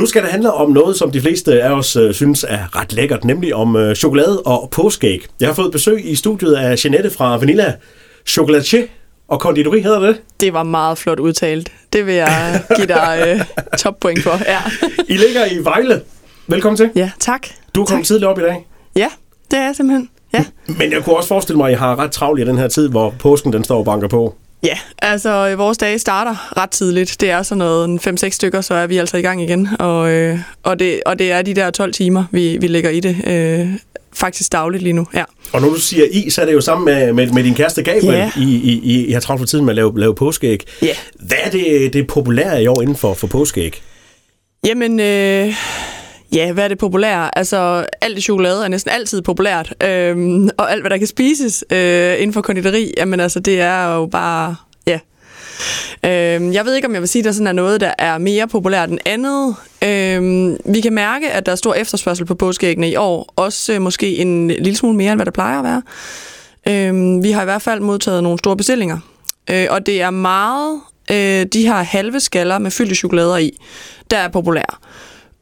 Nu 0.00 0.06
skal 0.06 0.22
det 0.22 0.30
handle 0.30 0.52
om 0.52 0.70
noget, 0.70 0.96
som 0.96 1.10
de 1.10 1.20
fleste 1.20 1.62
af 1.62 1.70
os 1.70 1.96
øh, 1.96 2.14
synes 2.14 2.44
er 2.48 2.80
ret 2.80 2.92
lækkert, 2.92 3.24
nemlig 3.24 3.54
om 3.54 3.76
øh, 3.76 3.94
chokolade 3.96 4.42
og 4.42 4.68
påskeæg. 4.70 5.26
Jeg 5.40 5.48
har 5.48 5.54
fået 5.54 5.72
besøg 5.72 6.10
i 6.10 6.14
studiet 6.14 6.54
af 6.54 6.84
Jeanette 6.84 7.10
fra 7.10 7.36
Vanilla 7.36 7.74
Chocolatier 8.26 8.82
og 9.28 9.40
konditori 9.40 9.80
hedder 9.80 10.00
det. 10.00 10.20
Det 10.40 10.52
var 10.52 10.62
meget 10.62 10.98
flot 10.98 11.20
udtalt. 11.20 11.72
Det 11.92 12.06
vil 12.06 12.14
jeg 12.14 12.62
give 12.76 12.86
dig 12.86 13.24
øh, 13.26 13.40
toppoint 13.78 14.22
for. 14.22 14.40
Ja. 14.46 14.58
I 15.08 15.16
ligger 15.16 15.46
i 15.50 15.64
Vejle. 15.64 16.00
Velkommen 16.46 16.76
til. 16.76 16.90
Ja, 16.94 17.10
tak. 17.18 17.46
Du 17.74 17.82
er 17.82 17.86
kommet 17.86 18.06
tidligt 18.06 18.26
op 18.26 18.38
i 18.38 18.42
dag. 18.42 18.66
Ja, 18.96 19.08
det 19.50 19.58
er 19.58 19.64
jeg 19.64 19.76
simpelthen. 19.76 20.08
Ja. 20.32 20.44
Men 20.66 20.92
jeg 20.92 21.04
kunne 21.04 21.16
også 21.16 21.28
forestille 21.28 21.56
mig, 21.56 21.66
at 21.66 21.72
I 21.72 21.76
har 21.76 21.98
ret 21.98 22.12
travlt 22.12 22.40
i 22.40 22.44
den 22.44 22.58
her 22.58 22.68
tid, 22.68 22.88
hvor 22.88 23.14
påsken 23.18 23.52
den 23.52 23.64
står 23.64 23.78
og 23.78 23.84
banker 23.84 24.08
på. 24.08 24.34
Ja, 24.62 24.78
altså 24.98 25.56
vores 25.56 25.78
dage 25.78 25.98
starter 25.98 26.56
ret 26.56 26.70
tidligt. 26.70 27.16
Det 27.20 27.30
er 27.30 27.42
sådan 27.42 27.58
noget 27.58 28.24
5-6 28.24 28.30
stykker, 28.30 28.60
så 28.60 28.74
er 28.74 28.86
vi 28.86 28.96
altså 28.96 29.16
i 29.16 29.22
gang 29.22 29.42
igen. 29.42 29.68
Og, 29.78 30.10
øh, 30.10 30.38
og, 30.62 30.78
det, 30.78 31.00
og 31.06 31.18
det 31.18 31.32
er 31.32 31.42
de 31.42 31.54
der 31.54 31.70
12 31.70 31.92
timer, 31.92 32.24
vi, 32.30 32.58
vi 32.60 32.66
lægger 32.66 32.90
i 32.90 33.00
det. 33.00 33.16
Øh, 33.26 33.68
faktisk 34.12 34.52
dagligt 34.52 34.82
lige 34.82 34.92
nu, 34.92 35.06
ja. 35.14 35.24
Og 35.52 35.60
når 35.60 35.68
du 35.68 35.74
siger 35.80 36.04
I, 36.12 36.30
så 36.30 36.40
er 36.40 36.46
det 36.46 36.52
jo 36.52 36.60
sammen 36.60 36.84
med, 36.84 37.12
med, 37.12 37.26
med 37.26 37.44
din 37.44 37.54
kæreste 37.54 37.82
Gabriel, 37.82 38.12
Ja. 38.14 38.30
I, 38.36 38.42
I, 38.42 38.80
I, 38.82 39.06
I 39.06 39.12
har 39.12 39.20
travlt 39.20 39.40
for 39.40 39.46
tiden 39.46 39.64
med 39.64 39.72
at 39.72 39.76
lave, 39.76 40.00
lave 40.00 40.14
påskeæg. 40.14 40.64
Ja. 40.82 40.94
Hvad 41.14 41.38
er 41.44 41.50
det, 41.50 41.92
det 41.92 42.06
populære 42.06 42.62
i 42.62 42.66
år 42.66 42.82
inden 42.82 42.96
for, 42.96 43.14
for 43.14 43.26
påskeæg? 43.26 43.82
Jamen, 44.66 45.00
øh, 45.00 45.54
ja, 46.32 46.52
hvad 46.52 46.64
er 46.64 46.68
det 46.68 46.78
populære? 46.78 47.38
Altså, 47.38 47.86
alt 48.00 48.18
i 48.18 48.20
chokolade 48.20 48.64
er 48.64 48.68
næsten 48.68 48.92
altid 48.92 49.22
populært. 49.22 49.74
Øhm, 49.84 50.48
og 50.56 50.72
alt, 50.72 50.82
hvad 50.82 50.90
der 50.90 50.98
kan 50.98 51.06
spises 51.06 51.64
øh, 51.72 52.14
inden 52.14 52.32
for 52.32 52.40
konditori, 52.40 52.94
jamen 52.96 53.20
altså, 53.20 53.40
det 53.40 53.60
er 53.60 53.94
jo 53.94 54.06
bare, 54.06 54.56
ja. 54.86 54.98
Øhm, 56.04 56.52
jeg 56.52 56.64
ved 56.64 56.74
ikke, 56.74 56.88
om 56.88 56.94
jeg 56.94 57.00
vil 57.00 57.08
sige, 57.08 57.20
at 57.20 57.24
der 57.24 57.32
sådan 57.32 57.46
er 57.46 57.52
noget, 57.52 57.80
der 57.80 57.92
er 57.98 58.18
mere 58.18 58.48
populært 58.48 58.90
end 58.90 58.98
andet. 59.04 59.56
Øhm, 59.84 60.56
vi 60.64 60.80
kan 60.80 60.92
mærke, 60.92 61.30
at 61.30 61.46
der 61.46 61.52
er 61.52 61.56
stor 61.56 61.74
efterspørgsel 61.74 62.26
på 62.26 62.34
påskeæggene 62.34 62.90
i 62.90 62.96
år. 62.96 63.32
Også 63.36 63.72
øh, 63.72 63.82
måske 63.82 64.16
en 64.16 64.48
lille 64.48 64.76
smule 64.76 64.96
mere, 64.96 65.12
end 65.12 65.18
hvad 65.18 65.26
der 65.26 65.32
plejer 65.32 65.58
at 65.58 65.64
være. 65.64 65.82
Øhm, 66.68 67.22
vi 67.22 67.30
har 67.30 67.42
i 67.42 67.44
hvert 67.44 67.62
fald 67.62 67.80
modtaget 67.80 68.22
nogle 68.22 68.38
store 68.38 68.56
bestillinger. 68.56 68.98
Øh, 69.50 69.66
og 69.70 69.86
det 69.86 70.02
er 70.02 70.10
meget 70.10 70.80
øh, 71.10 71.46
de 71.52 71.62
her 71.62 71.82
halve 71.82 72.20
skaller 72.20 72.58
med 72.58 72.70
fyldte 72.70 72.94
chokolader 72.94 73.36
i, 73.36 73.58
der 74.10 74.16
er 74.16 74.28
populære. 74.28 74.74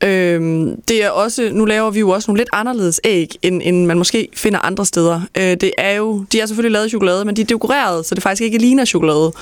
Øhm, 0.04 0.82
det 0.88 1.04
er 1.04 1.10
også, 1.10 1.48
nu 1.52 1.64
laver 1.64 1.91
vi 1.91 2.00
jo 2.00 2.10
også 2.10 2.30
nogle 2.30 2.41
lidt 2.41 2.48
anderledes 2.52 3.00
æg, 3.04 3.34
end, 3.42 3.62
end 3.64 3.86
man 3.86 3.98
måske 3.98 4.28
finder 4.34 4.58
andre 4.58 4.86
steder. 4.86 5.20
Øh, 5.36 5.42
det 5.42 5.72
er 5.78 5.92
jo, 5.92 6.24
de 6.32 6.41
er 6.41 6.46
selvfølgelig 6.46 6.72
lavet 6.72 6.86
i 6.86 6.88
chokolade, 6.88 7.24
men 7.24 7.36
de 7.36 7.41
er 7.41 7.46
dekoreret, 7.46 8.06
så 8.06 8.14
det 8.14 8.22
faktisk 8.22 8.42
ikke 8.42 8.58
ligner 8.58 8.84
chokolade. 8.84 9.32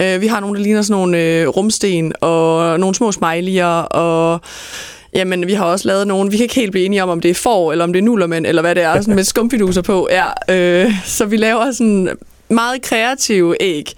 Øh, 0.00 0.20
vi 0.20 0.26
har 0.26 0.40
nogle, 0.40 0.56
der 0.56 0.62
ligner 0.62 0.82
sådan 0.82 1.00
nogle 1.00 1.18
øh, 1.18 1.48
rumsten, 1.48 2.12
og 2.20 2.80
nogle 2.80 2.94
små 2.94 3.10
smiley'er, 3.10 3.86
og 3.90 4.40
Jamen, 5.14 5.46
vi 5.46 5.52
har 5.52 5.64
også 5.64 5.88
lavet 5.88 6.06
nogle, 6.06 6.30
vi 6.30 6.36
kan 6.36 6.44
ikke 6.44 6.54
helt 6.54 6.70
blive 6.70 6.86
enige 6.86 7.02
om, 7.02 7.08
om 7.08 7.20
det 7.20 7.30
er 7.30 7.34
får, 7.34 7.72
eller 7.72 7.84
om 7.84 7.92
det 7.92 8.00
er 8.00 8.04
nullermænd, 8.04 8.46
eller 8.46 8.62
hvad 8.62 8.74
det 8.74 8.82
er, 8.82 9.00
sådan 9.00 9.14
med 9.14 9.24
skumfiduser 9.34 9.82
på. 9.82 10.08
Ja, 10.10 10.54
øh, 10.54 10.92
så 11.04 11.24
vi 11.26 11.36
laver 11.36 11.72
sådan 11.72 12.08
meget 12.48 12.82
kreative 12.82 13.56
æg. 13.60 13.92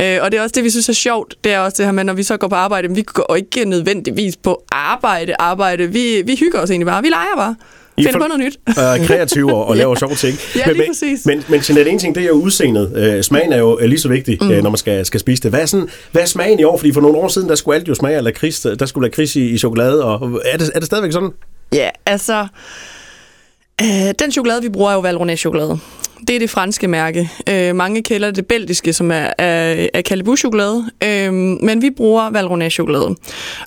Øh, 0.00 0.18
og 0.22 0.32
det 0.32 0.38
er 0.38 0.42
også 0.42 0.52
det, 0.54 0.64
vi 0.64 0.70
synes 0.70 0.88
er 0.88 0.92
sjovt. 0.92 1.34
Det 1.44 1.52
er 1.52 1.58
også 1.58 1.76
det 1.76 1.86
her 1.86 1.92
med, 1.92 2.04
når 2.04 2.12
vi 2.12 2.22
så 2.22 2.36
går 2.36 2.48
på 2.48 2.54
arbejde, 2.54 2.88
men 2.88 2.96
vi 2.96 3.02
går 3.02 3.36
ikke 3.36 3.64
nødvendigvis 3.64 4.36
på 4.36 4.64
arbejde, 4.72 5.34
arbejde. 5.38 5.92
Vi, 5.92 6.22
vi 6.26 6.36
hygger 6.36 6.60
os 6.60 6.70
egentlig 6.70 6.86
bare. 6.86 7.02
Vi 7.02 7.08
leger 7.08 7.36
bare. 7.36 7.56
I 7.96 8.04
Finder 8.04 8.20
på 8.20 8.26
noget 8.26 8.40
nyt. 8.40 8.58
er 8.78 9.06
kreative 9.06 9.54
og, 9.54 9.66
og 9.66 9.76
laver 9.80 9.94
sjove 9.94 10.14
ting. 10.14 10.38
Ja, 10.56 10.66
men, 10.66 10.76
lige 10.76 10.82
men, 10.82 10.90
præcis. 10.90 11.26
Men, 11.26 11.44
men 11.48 11.60
Jeanette, 11.68 11.90
en 11.90 11.98
ting, 11.98 12.14
det 12.14 12.22
er 12.22 12.26
jo 12.26 12.32
udseendet. 12.32 12.92
Øh, 12.96 13.22
smagen 13.22 13.52
er 13.52 13.58
jo 13.58 13.78
øh, 13.80 13.88
lige 13.88 14.00
så 14.00 14.08
vigtig, 14.08 14.38
mm. 14.40 14.50
øh, 14.50 14.62
når 14.62 14.70
man 14.70 14.76
skal, 14.76 15.06
skal 15.06 15.20
spise 15.20 15.42
det. 15.42 15.50
Hvad 15.50 15.60
er, 15.60 15.66
sådan, 15.66 15.88
hvad 16.12 16.22
er 16.22 16.26
smagen 16.26 16.60
i 16.60 16.64
år? 16.64 16.76
Fordi 16.76 16.92
for 16.92 17.00
nogle 17.00 17.18
år 17.18 17.28
siden, 17.28 17.48
der 17.48 17.54
skulle 17.54 17.78
alt 17.78 17.88
jo 17.88 17.94
smage 17.94 18.16
af 18.16 18.24
lakrids. 18.24 18.60
Der 18.60 18.86
skulle 18.86 19.06
lakrids 19.08 19.36
i, 19.36 19.48
i 19.48 19.58
chokolade. 19.58 20.04
Og 20.04 20.40
er 20.44 20.56
det, 20.56 20.70
er 20.74 20.78
det 20.78 20.86
stadigvæk 20.86 21.12
sådan? 21.12 21.30
Ja, 21.72 21.88
altså... 22.06 22.46
Øh, 23.82 24.14
den 24.18 24.32
chokolade, 24.32 24.62
vi 24.62 24.68
bruger, 24.68 24.90
er 24.90 24.94
jo 24.94 25.00
Valrhona-chokolade. 25.00 25.78
Det 26.28 26.34
er 26.34 26.38
det 26.38 26.50
franske 26.50 26.88
mærke. 26.88 27.30
Øh, 27.48 27.76
mange 27.76 28.02
kender 28.02 28.30
det 28.30 28.46
belgiske, 28.46 28.92
som 28.92 29.10
er, 29.10 29.30
er, 29.38 29.86
er 29.94 30.02
Calibou-chokolade. 30.02 30.90
Øh, 31.04 31.32
men 31.32 31.82
vi 31.82 31.90
bruger 31.90 32.30
Valrhona-chokolade. 32.30 33.16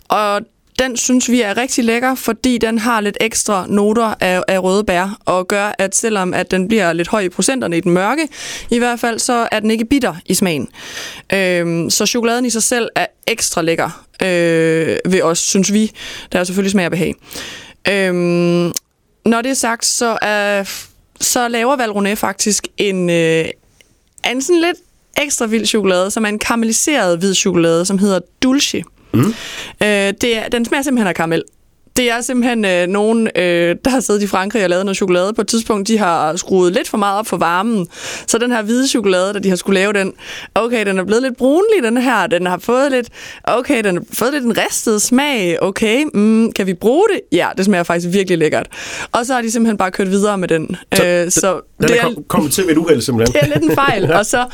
Og 0.08 0.42
den 0.80 0.98
synes 0.98 1.32
vi 1.32 1.42
er 1.42 1.58
rigtig 1.58 1.84
lækker, 1.84 2.16
fordi 2.16 2.58
den 2.58 2.80
har 2.80 3.02
lidt 3.02 3.18
ekstra 3.22 3.66
noter 3.70 4.14
af, 4.20 4.44
af 4.48 4.64
røde 4.64 4.84
bær, 4.84 5.18
og 5.26 5.48
gør, 5.48 5.76
at 5.78 5.96
selvom 5.96 6.34
at 6.34 6.52
den 6.52 6.68
bliver 6.68 6.94
lidt 6.94 7.08
høj 7.08 7.22
i 7.22 7.30
procenterne 7.30 7.78
i 7.78 7.80
den 7.80 7.92
mørke, 7.92 8.28
i 8.70 8.78
hvert 8.78 9.00
fald 9.00 9.20
så 9.20 9.48
er 9.52 9.60
den 9.60 9.72
ikke 9.72 9.86
bitter 9.86 10.16
i 10.26 10.34
smagen. 10.34 10.68
Øhm, 11.34 11.90
så 11.90 12.06
chokoladen 12.06 12.46
i 12.46 12.50
sig 12.50 12.64
selv 12.64 12.90
er 12.96 13.06
ekstra 13.28 13.62
lækker 13.62 14.06
øh, 14.22 14.98
ved 15.06 15.22
os, 15.22 15.40
synes 15.40 15.74
vi. 15.74 15.92
Der 16.32 16.40
er 16.40 16.44
selvfølgelig 16.44 16.72
smag 16.72 16.86
og 16.86 16.92
behag. 16.92 17.16
Øhm, 17.90 18.72
når 19.26 19.42
det 19.42 19.50
er 19.50 19.56
sagt, 19.56 19.86
så, 19.86 20.18
er, 20.22 20.64
så 21.22 21.48
laver 21.48 21.76
Valrhone 21.76 22.16
faktisk 22.16 22.68
en, 22.78 23.10
øh, 23.10 23.46
en 24.32 24.42
sådan 24.42 24.62
lidt 24.62 24.78
ekstra 25.22 25.46
vild 25.46 25.66
chokolade, 25.66 26.12
som 26.12 26.26
er 26.26 26.30
en 26.30 26.40
karamelliseret 26.40 27.18
hvid 27.18 27.34
chokolade, 27.34 27.86
som 27.86 27.98
hedder 27.98 28.20
Dulce. 28.44 28.84
Mm. 29.14 29.20
Øh, 29.84 30.14
det 30.22 30.38
er, 30.38 30.48
den 30.52 30.66
smager 30.66 30.82
simpelthen 30.82 31.08
af 31.08 31.16
karamel. 31.16 31.44
Det 31.98 32.12
er 32.12 32.22
simpelthen 32.22 32.66
øh, 32.66 32.88
nogen, 32.88 33.30
øh, 33.36 33.76
der 33.86 33.90
har 33.90 34.00
siddet 34.00 34.24
i 34.24 34.28
Frankrig 34.28 34.64
og 34.64 34.70
lavet 34.70 34.86
noget 34.86 34.98
chokolade. 34.98 35.34
På 35.34 35.42
et 35.42 35.48
tidspunkt, 35.48 35.88
de 35.88 35.98
har 35.98 36.36
skruet 36.36 36.74
lidt 36.74 36.90
for 36.90 36.98
meget 36.98 37.20
op 37.20 37.28
for 37.28 37.38
varmen. 37.38 37.88
Så 38.28 38.38
den 38.38 38.52
her 38.52 38.62
hvide 38.62 38.88
chokolade, 38.88 39.34
da 39.34 39.40
de 39.40 39.50
har 39.50 39.56
skulle 39.56 39.80
lave 39.80 39.94
den, 39.94 40.14
okay, 40.56 40.86
den 40.86 41.00
er 41.00 41.04
blevet 41.04 41.24
lidt 41.24 41.38
brunlig, 41.38 41.84
den 41.84 41.98
her. 41.98 42.28
Den 42.28 42.46
har 42.46 42.58
fået 42.58 42.92
lidt, 42.92 43.08
okay, 43.44 43.84
den 43.84 43.96
har 43.98 44.04
fået 44.14 44.34
lidt 44.34 44.44
en 44.44 44.58
ristet 44.58 45.02
smag. 45.02 45.58
Okay, 45.62 46.04
mm, 46.14 46.52
kan 46.52 46.68
vi 46.68 46.74
bruge 46.74 47.04
det? 47.14 47.22
Ja, 47.38 47.48
det 47.58 47.66
smager 47.66 47.84
faktisk 47.84 48.14
virkelig 48.14 48.38
lækkert. 48.38 48.68
Og 49.12 49.26
så 49.26 49.34
har 49.34 49.42
de 49.42 49.52
simpelthen 49.52 49.78
bare 49.78 49.92
kørt 49.92 50.10
videre 50.12 50.38
med 50.38 50.48
den. 50.48 50.76
Så 50.94 51.06
øh, 51.06 51.32
så 51.32 51.62
Den 51.82 51.88
det 51.88 51.98
er 51.98 52.02
kom, 52.04 52.24
kommet 52.28 52.52
til 52.52 52.64
ved 52.64 52.72
et 52.72 52.78
uheld, 52.78 53.02
simpelthen. 53.02 53.34
det 53.34 53.42
er 53.50 53.60
lidt 53.60 53.70
en 53.70 53.76
fejl. 53.76 54.12
Og 54.20 54.26
så, 54.26 54.46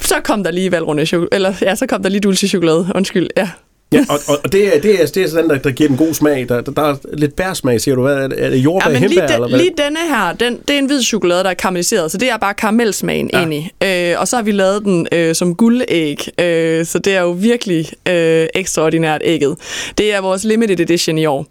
så 0.00 0.14
kom 0.24 0.44
der 0.44 0.50
lige 0.50 0.72
Valrhone 0.72 1.06
chokolade, 1.06 1.28
eller 1.34 1.54
ja, 1.62 1.74
så 1.74 1.86
kom 1.86 2.02
der 2.02 2.08
lige 2.08 2.20
dulce 2.20 2.48
chokolade. 2.48 2.92
Undskyld, 2.94 3.28
ja. 3.36 3.48
Ja, 3.92 4.04
og, 4.08 4.18
og, 4.44 4.52
det, 4.52 4.76
er, 4.76 4.80
det, 4.80 5.02
er, 5.02 5.06
det 5.06 5.22
er 5.22 5.28
sådan, 5.28 5.50
der, 5.50 5.58
der 5.58 5.70
giver 5.70 5.88
den 5.88 5.96
god 5.96 6.14
smag. 6.14 6.48
Der, 6.48 6.60
der, 6.60 6.72
der 6.72 6.82
er 6.82 6.96
lidt 7.12 7.36
bærsmag, 7.36 7.80
siger 7.80 7.94
du. 7.94 8.02
Hvad 8.02 8.14
er 8.14 8.28
det? 8.28 8.44
Er 8.44 8.50
det 8.50 8.56
jordbær, 8.56 8.90
Ja, 8.90 8.92
men 8.92 9.02
hembær, 9.02 9.26
lige, 9.26 9.34
eller 9.34 9.48
hvad? 9.48 9.58
lige 9.58 9.70
denne 9.84 9.98
her, 10.08 10.32
den, 10.32 10.58
det 10.68 10.74
er 10.74 10.78
en 10.78 10.86
hvid 10.86 11.02
chokolade, 11.02 11.44
der 11.44 11.50
er 11.50 11.54
karamelliseret, 11.54 12.12
så 12.12 12.18
det 12.18 12.30
er 12.30 12.36
bare 12.36 12.54
karamelsmagen 12.54 13.30
ja. 13.32 13.42
ind 13.42 13.54
i. 13.54 13.70
Øh, 13.84 14.20
og 14.20 14.28
så 14.28 14.36
har 14.36 14.42
vi 14.42 14.52
lavet 14.52 14.84
den 14.84 15.08
øh, 15.12 15.34
som 15.34 15.54
guldæg, 15.54 16.28
øh, 16.40 16.86
så 16.86 16.98
det 16.98 17.16
er 17.16 17.20
jo 17.20 17.30
virkelig 17.30 17.92
øh, 18.08 18.46
ekstraordinært 18.54 19.20
ægget. 19.24 19.56
Det 19.98 20.14
er 20.14 20.20
vores 20.20 20.44
limited 20.44 20.80
edition 20.80 21.18
i 21.18 21.26
år. 21.26 21.46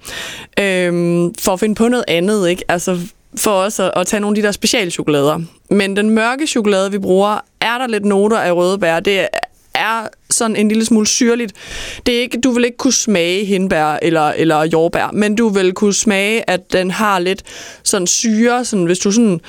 Øh, 0.60 0.94
for 1.40 1.52
at 1.54 1.60
finde 1.60 1.76
på 1.76 1.88
noget 1.88 2.06
andet, 2.08 2.50
ikke? 2.50 2.64
Altså 2.68 3.00
for 3.38 3.52
os 3.52 3.80
at, 3.80 3.92
at 3.96 4.08
tage 4.08 4.20
nogle 4.20 4.38
af 4.38 4.42
de 4.42 4.48
der 4.48 4.52
specialchokolader. 4.52 5.40
Men 5.70 5.96
den 5.96 6.10
mørke 6.10 6.48
chokolade, 6.48 6.92
vi 6.92 7.00
bruger, 7.00 7.40
er 7.62 7.78
der 7.78 7.88
lidt 7.88 8.06
noter 8.06 8.38
af 8.38 8.52
røde 8.56 8.78
bær. 8.78 9.00
Det 9.00 9.28
er 9.76 10.08
sådan 10.30 10.56
en 10.56 10.68
lille 10.68 10.86
smule 10.86 11.08
syrligt. 11.08 11.54
Det 12.06 12.16
er 12.16 12.22
ikke, 12.22 12.42
du 12.42 12.52
vil 12.52 12.66
ikke 12.66 12.78
kunne 12.78 12.94
smage 12.94 13.46
hindbær 13.46 14.00
eller, 14.02 14.30
eller 14.30 14.64
jordbær, 14.64 15.12
men 15.14 15.36
du 15.36 15.50
vil 15.50 15.74
kunne 15.74 15.94
smage, 15.94 16.50
at 16.50 16.74
den 16.74 16.92
har 16.92 17.20
lidt 17.20 17.44
sådan 17.84 18.08
syre, 18.08 18.66
sådan, 18.66 18.86
hvis 18.86 19.00
du 19.00 19.12
sådan 19.12 19.42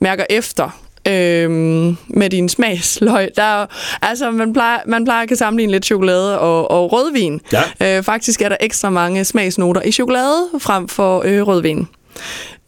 mærker 0.00 0.24
efter 0.30 0.82
øhm, 1.08 1.96
med 2.08 2.30
din 2.30 2.48
smagsløg. 2.48 3.28
Der 3.36 3.42
er, 3.42 3.66
altså, 4.02 4.30
man 4.30 4.52
plejer, 4.52 4.78
man 4.86 5.04
plejer 5.04 5.22
at 5.22 5.28
kan 5.28 5.36
sammenligne 5.36 5.72
lidt 5.72 5.84
chokolade 5.84 6.38
og, 6.38 6.70
og 6.70 6.92
rødvin. 6.92 7.40
Ja. 7.52 7.98
Øh, 7.98 8.02
faktisk 8.02 8.42
er 8.42 8.48
der 8.48 8.56
ekstra 8.60 8.90
mange 8.90 9.24
smagsnoter 9.24 9.82
i 9.82 9.92
chokolade 9.92 10.48
frem 10.58 10.88
for 10.88 11.22
øh, 11.24 11.46
rødvin. 11.46 11.88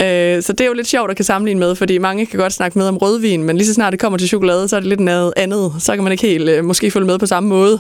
Øh, 0.03 0.43
så 0.43 0.53
det 0.53 0.61
er 0.61 0.67
jo 0.67 0.73
lidt 0.73 0.87
sjovt 0.87 1.11
at 1.11 1.17
kan 1.17 1.25
sammenligne 1.25 1.61
med, 1.61 1.75
fordi 1.75 1.99
mange 1.99 2.27
kan 2.27 2.39
godt 2.39 2.53
snakke 2.53 2.79
med 2.79 2.89
om 2.89 2.97
rødvin, 2.97 3.43
men 3.43 3.57
lige 3.57 3.67
så 3.67 3.75
snart 3.75 3.93
det 3.93 4.01
kommer 4.01 4.19
til 4.19 4.29
chokolade, 4.29 4.69
så 4.69 4.77
er 4.77 4.81
det 4.81 4.89
lidt 4.89 5.01
noget 5.01 5.33
andet. 5.37 5.73
Så 5.79 5.95
kan 5.95 6.05
man 6.05 6.13
ikke 6.13 6.27
helt 6.27 6.49
øh, 6.49 6.65
måske 6.65 6.91
følge 6.91 7.07
med 7.07 7.19
på 7.19 7.27
samme 7.27 7.49
måde. 7.49 7.79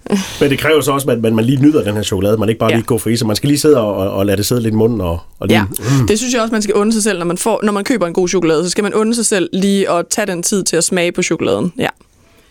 Men 0.40 0.50
det 0.50 0.58
kræver 0.58 0.80
så 0.80 0.92
også, 0.92 1.10
at 1.10 1.20
man, 1.20 1.34
man 1.34 1.44
lige 1.44 1.62
nyder 1.62 1.84
den 1.84 1.94
her 1.94 2.02
chokolade. 2.02 2.36
Man 2.36 2.48
ikke 2.48 2.58
bare 2.58 2.70
Ja. 2.70 2.76
lige 2.76 2.86
går 2.86 2.98
for 2.98 3.10
i 3.10 3.16
sig. 3.16 3.26
Man 3.26 3.36
skal 3.36 3.48
lige 3.48 3.58
sidde 3.58 3.80
og, 3.80 4.10
og, 4.12 4.26
lade 4.26 4.36
det 4.36 4.46
sidde 4.46 4.62
lidt 4.62 4.72
i 4.72 4.76
munden. 4.76 5.00
Og, 5.00 5.18
og 5.38 5.48
lige, 5.48 5.58
Ja, 5.58 5.64
det 6.08 6.18
synes 6.18 6.34
jeg 6.34 6.42
også, 6.42 6.52
man 6.52 6.62
skal 6.62 6.74
unde 6.74 6.92
sig 6.92 7.02
selv, 7.02 7.18
når 7.18 7.26
man, 7.26 7.38
får, 7.38 7.60
når 7.62 7.72
man 7.72 7.84
køber 7.84 8.06
en 8.06 8.12
god 8.12 8.28
chokolade. 8.28 8.64
Så 8.64 8.70
skal 8.70 8.84
man 8.84 8.94
unde 8.94 9.14
sig 9.14 9.26
selv 9.26 9.48
lige 9.52 9.90
at 9.90 10.04
tage 10.10 10.26
den 10.26 10.42
tid 10.42 10.62
til 10.64 10.76
at 10.76 10.84
smage 10.84 11.12
på 11.12 11.22
chokoladen. 11.22 11.72
Ja, 11.78 11.88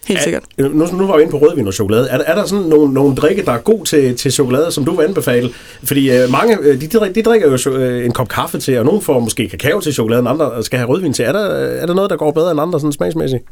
helt 0.07 0.23
sikkert. 0.23 0.43
Nu, 0.57 0.67
nu 0.69 1.07
var 1.07 1.15
vi 1.17 1.21
inde 1.21 1.31
på 1.31 1.37
rødvin 1.37 1.67
og 1.67 1.73
chokolade. 1.73 2.09
Er, 2.09 2.17
der- 2.17 2.25
er 2.25 2.35
der 2.35 2.45
sådan 2.45 2.65
nogle, 2.65 2.93
nogle 2.93 3.15
drikke, 3.15 3.45
der 3.45 3.51
er 3.51 3.57
god 3.57 3.85
til, 3.85 4.15
til 4.17 4.31
chokolade, 4.31 4.71
som 4.71 4.85
du 4.85 4.95
vil 4.95 5.03
anbefale? 5.05 5.49
Fordi 5.83 6.11
øh, 6.11 6.29
mange, 6.31 6.57
øh, 6.61 6.81
de, 6.81 6.87
de, 6.87 6.97
drik- 6.99 7.15
de 7.15 7.21
drikker 7.23 7.57
jo 7.65 7.71
øh, 7.77 8.05
en 8.05 8.11
kop 8.11 8.27
kaffe 8.27 8.59
til, 8.59 8.77
og 8.79 8.85
nogen 8.85 9.01
får 9.01 9.19
måske 9.19 9.49
kakao 9.49 9.79
til 9.81 9.93
chokoladen, 9.93 10.27
andre 10.27 10.63
skal 10.63 10.79
have 10.79 10.89
rødvin 10.89 11.13
til. 11.13 11.25
Er 11.25 11.31
der, 11.31 11.45
er 11.55 11.85
der 11.85 11.93
noget, 11.93 12.09
der 12.09 12.17
går 12.17 12.31
bedre 12.31 12.51
end 12.51 12.61
andre 12.61 12.79
sådan 12.79 12.91
smagsmæssigt? 12.93 13.43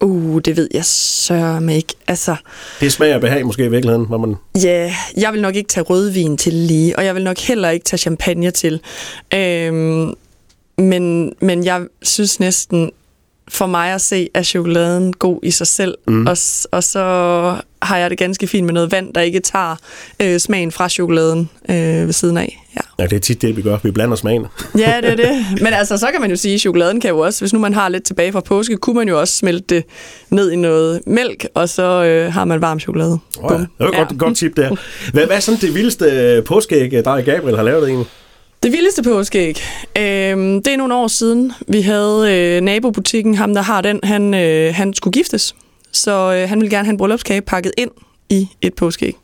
Uh, 0.00 0.40
det 0.44 0.56
ved 0.56 0.68
jeg 0.74 0.84
sørme 0.84 1.76
ikke. 1.76 1.94
Altså, 2.08 2.36
Det 2.80 2.92
smager 2.92 3.18
behag 3.18 3.46
måske 3.46 3.64
i 3.64 3.68
virkeligheden, 3.68 4.06
hvor 4.06 4.18
man... 4.18 4.34
Ja, 4.62 4.94
jeg 5.16 5.32
vil 5.32 5.42
nok 5.42 5.56
ikke 5.56 5.68
tage 5.68 5.84
rødvin 5.84 6.36
til 6.36 6.52
lige, 6.52 6.98
og 6.98 7.04
jeg 7.04 7.14
vil 7.14 7.24
nok 7.24 7.38
heller 7.38 7.70
ikke 7.70 7.84
tage 7.84 7.98
champagne 7.98 8.50
til. 8.50 8.80
Øhm, 9.34 10.12
men, 10.78 11.32
men 11.40 11.64
jeg 11.64 11.82
synes 12.02 12.40
næsten, 12.40 12.90
for 13.48 13.66
mig 13.66 13.92
at 13.92 14.00
se, 14.00 14.28
er 14.34 14.42
chokoladen 14.42 15.12
god 15.12 15.40
i 15.42 15.50
sig 15.50 15.66
selv. 15.66 15.94
Mm. 16.08 16.26
Og, 16.26 16.36
og 16.72 16.84
så 16.84 17.02
har 17.82 17.98
jeg 17.98 18.10
det 18.10 18.18
ganske 18.18 18.46
fint 18.46 18.64
med 18.64 18.74
noget 18.74 18.92
vand, 18.92 19.14
der 19.14 19.20
ikke 19.20 19.40
tager 19.40 19.76
øh, 20.22 20.38
smagen 20.38 20.72
fra 20.72 20.88
chokoladen 20.88 21.50
øh, 21.68 21.76
ved 21.76 22.12
siden 22.12 22.36
af. 22.36 22.62
Ja. 22.76 22.80
ja, 23.02 23.06
det 23.08 23.16
er 23.16 23.20
tit 23.20 23.42
det, 23.42 23.56
vi 23.56 23.62
gør. 23.62 23.78
Vi 23.82 23.90
blander 23.90 24.16
smagen. 24.16 24.46
ja, 24.78 25.00
det 25.02 25.10
er 25.10 25.16
det. 25.16 25.62
Men 25.62 25.72
altså, 25.72 25.98
så 25.98 26.06
kan 26.12 26.20
man 26.20 26.30
jo 26.30 26.36
sige, 26.36 26.54
at 26.54 26.60
chokoladen 26.60 27.00
kan 27.00 27.10
jo 27.10 27.18
også, 27.18 27.40
hvis 27.40 27.52
nu 27.52 27.58
man 27.58 27.74
har 27.74 27.88
lidt 27.88 28.04
tilbage 28.04 28.32
fra 28.32 28.40
påske, 28.40 28.76
kunne 28.76 28.96
man 28.96 29.08
jo 29.08 29.20
også 29.20 29.34
smelte 29.34 29.74
det 29.74 29.84
ned 30.30 30.50
i 30.50 30.56
noget 30.56 31.00
mælk, 31.06 31.46
og 31.54 31.68
så 31.68 32.04
øh, 32.04 32.32
har 32.32 32.44
man 32.44 32.60
varm 32.60 32.80
chokolade. 32.80 33.18
Oh, 33.38 33.52
ja. 33.52 33.58
Det 33.58 33.68
var 33.78 33.86
et 33.86 33.92
ja. 33.92 33.98
godt, 33.98 34.18
godt 34.18 34.36
tip 34.36 34.56
der. 34.56 34.76
Hvad, 35.12 35.26
hvad 35.26 35.36
er 35.36 35.40
sådan 35.40 35.60
det 35.60 35.74
vildeste 35.74 36.42
påskeæg, 36.46 36.90
der 36.90 37.20
Gabriel 37.20 37.56
har 37.56 37.64
lavet 37.64 37.88
egentlig? 37.88 38.06
Det 38.62 38.72
vildeste 38.72 39.02
påskeæg, 39.02 39.62
øh, 39.98 40.02
det 40.36 40.66
er 40.66 40.76
nogle 40.76 40.94
år 40.94 41.08
siden. 41.08 41.52
Vi 41.68 41.80
havde 41.80 42.32
øh, 42.32 42.60
nabobutikken, 42.60 43.34
ham 43.34 43.54
der 43.54 43.62
har 43.62 43.80
den, 43.80 44.00
han, 44.02 44.34
øh, 44.34 44.74
han 44.74 44.94
skulle 44.94 45.12
giftes. 45.12 45.54
Så 45.92 46.34
øh, 46.34 46.48
han 46.48 46.60
ville 46.60 46.76
gerne 46.76 46.84
have 46.84 46.92
en 46.92 46.98
bryllupskage 46.98 47.40
pakket 47.40 47.72
ind 47.78 47.90
i 48.28 48.48
et 48.62 48.74
påskeæg. 48.74 49.16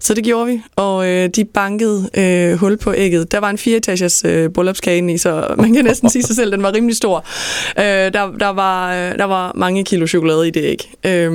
Så 0.00 0.14
det 0.14 0.24
gjorde 0.24 0.46
vi, 0.46 0.60
og 0.76 1.08
øh, 1.08 1.28
de 1.28 1.44
bankede 1.44 2.08
øh, 2.14 2.58
hul 2.58 2.76
på 2.76 2.94
ægget. 2.96 3.32
Der 3.32 3.38
var 3.38 3.50
en 3.50 3.58
fireetagers 3.58 4.24
øh, 4.24 4.50
bryllupskage 4.50 5.14
i, 5.14 5.18
så 5.18 5.54
man 5.58 5.74
kan 5.74 5.84
næsten 5.84 6.10
sige 6.10 6.22
sig 6.22 6.36
selv, 6.36 6.52
den 6.52 6.62
var 6.62 6.74
rimelig 6.74 6.96
stor. 6.96 7.24
Øh, 7.78 7.84
der, 7.84 8.32
der, 8.40 8.48
var, 8.48 8.94
øh, 8.94 9.18
der 9.18 9.24
var 9.24 9.52
mange 9.54 9.84
kilo 9.84 10.06
chokolade 10.06 10.48
i 10.48 10.50
det 10.50 10.64
æg. 10.64 10.90
Øh, 11.06 11.32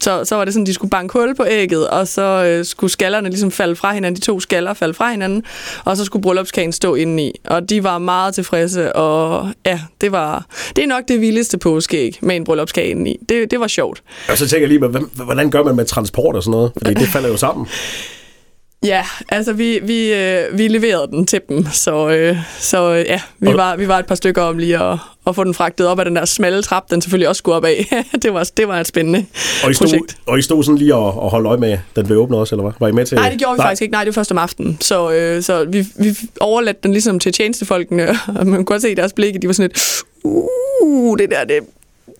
så, 0.00 0.24
så 0.24 0.36
var 0.36 0.44
det 0.44 0.54
sådan, 0.54 0.66
de 0.66 0.74
skulle 0.74 0.90
banke 0.90 1.18
hul 1.18 1.34
på 1.34 1.44
ægget, 1.48 1.88
og 1.88 2.08
så 2.08 2.22
øh, 2.22 2.64
skulle 2.64 2.90
skallerne 2.90 3.28
ligesom 3.28 3.50
falde 3.50 3.76
fra 3.76 3.92
hinanden, 3.92 4.20
de 4.20 4.26
to 4.26 4.40
skaller 4.40 4.74
falde 4.74 4.94
fra 4.94 5.10
hinanden, 5.10 5.44
og 5.84 5.96
så 5.96 6.04
skulle 6.04 6.22
bryllupskagen 6.22 6.72
stå 6.72 6.94
indeni. 6.94 7.40
Og 7.44 7.70
de 7.70 7.84
var 7.84 7.98
meget 7.98 8.34
tilfredse, 8.34 8.92
og 8.96 9.48
ja, 9.66 9.80
det 10.00 10.12
var 10.12 10.46
det 10.76 10.84
er 10.84 10.88
nok 10.88 11.04
det 11.08 11.20
vildeste 11.20 11.58
påskeæg 11.58 12.18
med 12.20 12.36
en 12.36 12.44
bryllupskage 12.44 12.88
indeni. 12.88 13.16
Det, 13.28 13.50
det 13.50 13.60
var 13.60 13.66
sjovt. 13.66 14.02
Og 14.28 14.38
så 14.38 14.48
tænker 14.48 14.68
jeg 14.68 14.80
lige, 14.80 15.00
hvordan 15.24 15.50
gør 15.50 15.62
man 15.62 15.76
med 15.76 15.84
transport 15.84 16.36
og 16.36 16.42
sådan 16.42 16.50
noget? 16.50 16.72
Fordi 16.76 16.94
det 16.94 17.08
falder 17.08 17.28
jo 17.28 17.36
sammen. 17.36 17.66
Ja, 18.84 19.04
altså 19.28 19.52
vi, 19.52 19.78
vi, 19.82 20.14
øh, 20.14 20.58
vi 20.58 20.68
leverede 20.68 21.06
den 21.06 21.26
til 21.26 21.40
dem, 21.48 21.66
så, 21.72 22.08
øh, 22.08 22.36
så 22.58 22.94
øh, 22.94 23.04
ja, 23.06 23.20
vi 23.38 23.54
var, 23.54 23.76
vi 23.76 23.88
var 23.88 23.98
et 23.98 24.06
par 24.06 24.14
stykker 24.14 24.42
om 24.42 24.58
lige 24.58 24.78
at, 24.82 24.98
at 25.26 25.34
få 25.34 25.44
den 25.44 25.54
fragtet 25.54 25.86
op 25.86 25.98
af 25.98 26.04
den 26.04 26.16
der 26.16 26.24
smalle 26.24 26.62
trap, 26.62 26.90
den 26.90 27.00
selvfølgelig 27.00 27.28
også 27.28 27.38
skulle 27.38 27.56
op 27.56 27.64
af. 27.64 28.04
det, 28.22 28.34
var, 28.34 28.50
det 28.56 28.68
var 28.68 28.80
et 28.80 28.86
spændende 28.86 29.26
og 29.64 29.70
I 29.70 29.74
stod, 29.74 29.86
projekt. 29.86 30.16
Og 30.26 30.38
I 30.38 30.42
stod 30.42 30.64
sådan 30.64 30.78
lige 30.78 30.94
og, 30.94 31.22
og 31.22 31.30
holdt 31.30 31.46
øje 31.46 31.58
med, 31.58 31.78
den 31.96 32.06
blev 32.06 32.18
åbnet 32.18 32.38
også, 32.38 32.54
eller 32.54 32.62
hvad? 32.62 32.72
Var 32.80 32.88
I 32.88 32.92
med 32.92 33.06
til? 33.06 33.14
Nej, 33.14 33.30
det 33.30 33.38
gjorde 33.38 33.54
vi 33.54 33.58
Nej. 33.58 33.66
faktisk 33.66 33.82
ikke. 33.82 33.92
Nej, 33.92 34.04
det 34.04 34.14
var 34.14 34.20
først 34.20 34.30
om 34.30 34.38
aftenen. 34.38 34.78
Så, 34.80 35.10
øh, 35.12 35.42
så 35.42 35.64
vi, 35.64 35.86
vi 35.96 36.16
overladt 36.40 36.82
den 36.82 36.92
ligesom 36.92 37.18
til 37.18 37.32
tjenestefolkene, 37.32 38.08
og 38.38 38.46
man 38.46 38.54
kunne 38.56 38.64
godt 38.64 38.82
se 38.82 38.90
i 38.90 38.94
deres 38.94 39.12
blikke, 39.12 39.38
de 39.38 39.46
var 39.46 39.52
sådan 39.52 39.70
lidt, 39.70 40.02
uh, 40.24 41.18
det 41.18 41.30
der, 41.30 41.44
det, 41.44 41.60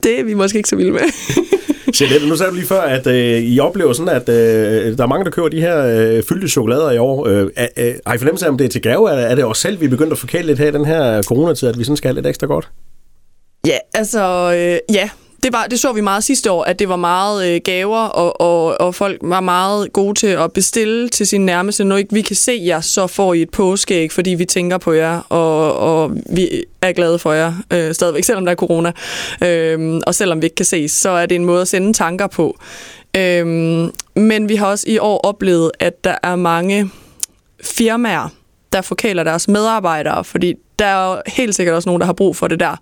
det 0.03 0.21
er 0.21 0.25
vi 0.25 0.35
måske 0.35 0.57
ikke 0.57 0.69
så 0.69 0.77
vilde 0.77 0.93
med. 0.93 1.01
Jeanette, 2.01 2.29
nu 2.29 2.37
sagde 2.37 2.51
du 2.51 2.57
lige 2.57 2.67
før, 2.67 2.81
at 2.81 3.07
øh, 3.07 3.43
I 3.43 3.61
oplever 3.61 3.93
sådan, 3.93 4.17
at 4.17 4.29
øh, 4.29 4.99
der 4.99 5.03
er 5.03 5.07
mange, 5.07 5.25
der 5.25 5.31
køber 5.31 5.49
de 5.49 5.61
her 5.61 5.85
øh, 5.87 6.23
fyldte 6.23 6.49
chokolader 6.49 6.91
i 6.91 6.99
år. 6.99 7.27
Øh, 7.27 7.43
øh, 7.79 7.95
har 8.07 8.15
I 8.15 8.19
fornemmelse 8.19 8.47
af, 8.47 8.51
om 8.51 8.59
det 8.59 8.65
er 8.65 8.69
til 8.69 8.83
gave? 8.83 9.11
Er, 9.11 9.15
er 9.15 9.35
det 9.35 9.45
os 9.45 9.59
selv, 9.59 9.81
vi 9.81 9.85
er 9.85 9.91
begyndt 9.91 10.13
at 10.13 10.19
forkæle 10.19 10.47
lidt 10.47 10.59
her 10.59 10.67
i 10.69 10.71
den 10.71 10.85
her 10.85 11.23
coronatid, 11.23 11.69
at 11.69 11.79
vi 11.79 11.85
sådan 11.85 11.97
skal 11.97 12.09
have 12.09 12.15
lidt 12.15 12.27
ekstra 12.27 12.47
godt? 12.47 12.69
Ja, 13.67 13.79
altså, 13.95 14.53
øh, 14.57 14.95
ja, 14.95 15.11
det, 15.43 15.53
var, 15.53 15.67
det 15.67 15.81
så 15.81 15.93
vi 15.93 16.01
meget 16.01 16.25
sidste 16.25 16.51
år, 16.51 16.65
at 16.65 16.79
det 16.79 16.89
var 16.89 16.97
meget 16.97 17.49
øh, 17.49 17.61
gaver, 17.65 17.99
og, 17.99 18.41
og, 18.41 18.81
og 18.81 18.95
folk 18.95 19.19
var 19.23 19.41
meget 19.41 19.93
gode 19.93 20.15
til 20.15 20.27
at 20.27 20.53
bestille 20.53 21.09
til 21.09 21.27
sin 21.27 21.47
nærmeste. 21.47 21.85
Når 21.85 21.97
ikke 21.97 22.15
vi 22.15 22.23
kan 22.23 22.37
se 22.37 22.63
jer, 22.67 22.81
så 22.81 23.07
får 23.07 23.35
I 23.35 23.43
et 23.43 23.51
påskeæg, 23.51 24.13
fordi 24.13 24.31
vi 24.31 24.45
tænker 24.45 24.79
på 24.79 24.93
jer, 24.93 25.21
og, 25.29 25.77
og 25.77 26.17
vi 26.31 26.65
er 26.83 26.93
glade 26.93 27.19
for 27.19 27.33
jer 27.33 27.53
øh, 27.73 27.95
stadigvæk, 27.95 28.25
selvom 28.25 28.45
der 28.45 28.53
er 28.53 28.57
corona. 28.57 28.93
Øh, 29.45 30.01
og 30.07 30.15
selvom 30.15 30.43
vi 30.43 30.47
ikke 30.47 30.57
kan 30.57 30.67
ses, 30.67 30.93
så 30.93 31.11
er 31.11 31.27
det 31.27 31.35
en 31.35 31.45
måde 31.45 31.61
at 31.61 31.69
sende 31.69 31.93
tanker 31.93 32.27
på. 32.27 32.59
Øh, 33.17 33.47
men 34.15 34.49
vi 34.49 34.55
har 34.55 34.67
også 34.67 34.85
i 34.89 34.99
år 34.99 35.19
oplevet, 35.19 35.71
at 35.79 36.05
der 36.05 36.15
er 36.23 36.37
mange 36.37 36.91
firmaer, 37.65 38.29
der 38.73 38.81
forkæler 38.81 39.25
deres 39.25 39.49
medarbejdere, 39.49 40.25
fordi 40.25 40.55
der 40.81 40.87
er 40.87 41.11
jo 41.11 41.23
helt 41.27 41.55
sikkert 41.55 41.75
også 41.75 41.89
nogen, 41.89 42.01
der 42.01 42.07
har 42.07 42.13
brug 42.13 42.37
for 42.37 42.49
det 42.49 42.61
der. 42.61 42.77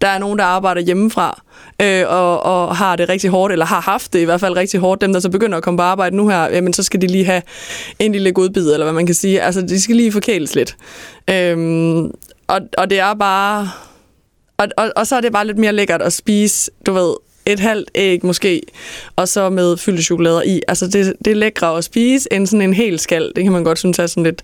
Der 0.00 0.08
er 0.08 0.18
nogen, 0.18 0.38
der 0.38 0.44
arbejder 0.44 0.80
hjemmefra 0.80 1.42
øh, 1.82 2.04
og, 2.08 2.42
og 2.42 2.76
har 2.76 2.96
det 2.96 3.08
rigtig 3.08 3.30
hårdt, 3.30 3.52
eller 3.52 3.66
har 3.66 3.80
haft 3.80 4.12
det 4.12 4.20
i 4.20 4.24
hvert 4.24 4.40
fald 4.40 4.56
rigtig 4.56 4.80
hårdt. 4.80 5.00
Dem, 5.00 5.12
der 5.12 5.20
så 5.20 5.30
begynder 5.30 5.56
at 5.56 5.64
komme 5.64 5.78
på 5.78 5.82
arbejde 5.82 6.16
nu 6.16 6.28
her, 6.28 6.42
jamen, 6.42 6.72
så 6.72 6.82
skal 6.82 7.00
de 7.00 7.06
lige 7.06 7.24
have 7.24 7.42
en 7.98 8.12
lille 8.12 8.32
godbid, 8.32 8.72
eller 8.72 8.84
hvad 8.84 8.94
man 8.94 9.06
kan 9.06 9.14
sige. 9.14 9.42
Altså, 9.42 9.62
de 9.62 9.80
skal 9.80 9.96
lige 9.96 10.12
forkæles 10.12 10.54
lidt. 10.54 10.76
Øhm, 11.30 12.04
og, 12.46 12.60
og 12.78 12.90
det 12.90 12.98
er 12.98 13.14
bare... 13.14 13.70
Og, 14.56 14.68
og, 14.76 14.92
og 14.96 15.06
så 15.06 15.16
er 15.16 15.20
det 15.20 15.32
bare 15.32 15.46
lidt 15.46 15.58
mere 15.58 15.72
lækkert 15.72 16.02
at 16.02 16.12
spise, 16.12 16.70
du 16.86 16.92
ved, 16.92 17.14
et 17.46 17.60
halvt 17.60 17.90
æg 17.94 18.24
måske, 18.24 18.62
og 19.16 19.28
så 19.28 19.50
med 19.50 19.76
fyldte 19.76 20.02
chokolader 20.02 20.42
i. 20.42 20.60
Altså, 20.68 20.86
det, 20.86 21.14
det 21.24 21.30
er 21.30 21.34
lækre 21.34 21.76
at 21.76 21.84
spise 21.84 22.28
end 22.32 22.46
sådan 22.46 22.62
en 22.62 22.74
hel 22.74 22.98
skal. 22.98 23.32
Det 23.36 23.44
kan 23.44 23.52
man 23.52 23.64
godt 23.64 23.78
synes 23.78 23.98
er 23.98 24.06
sådan 24.06 24.22
lidt... 24.22 24.42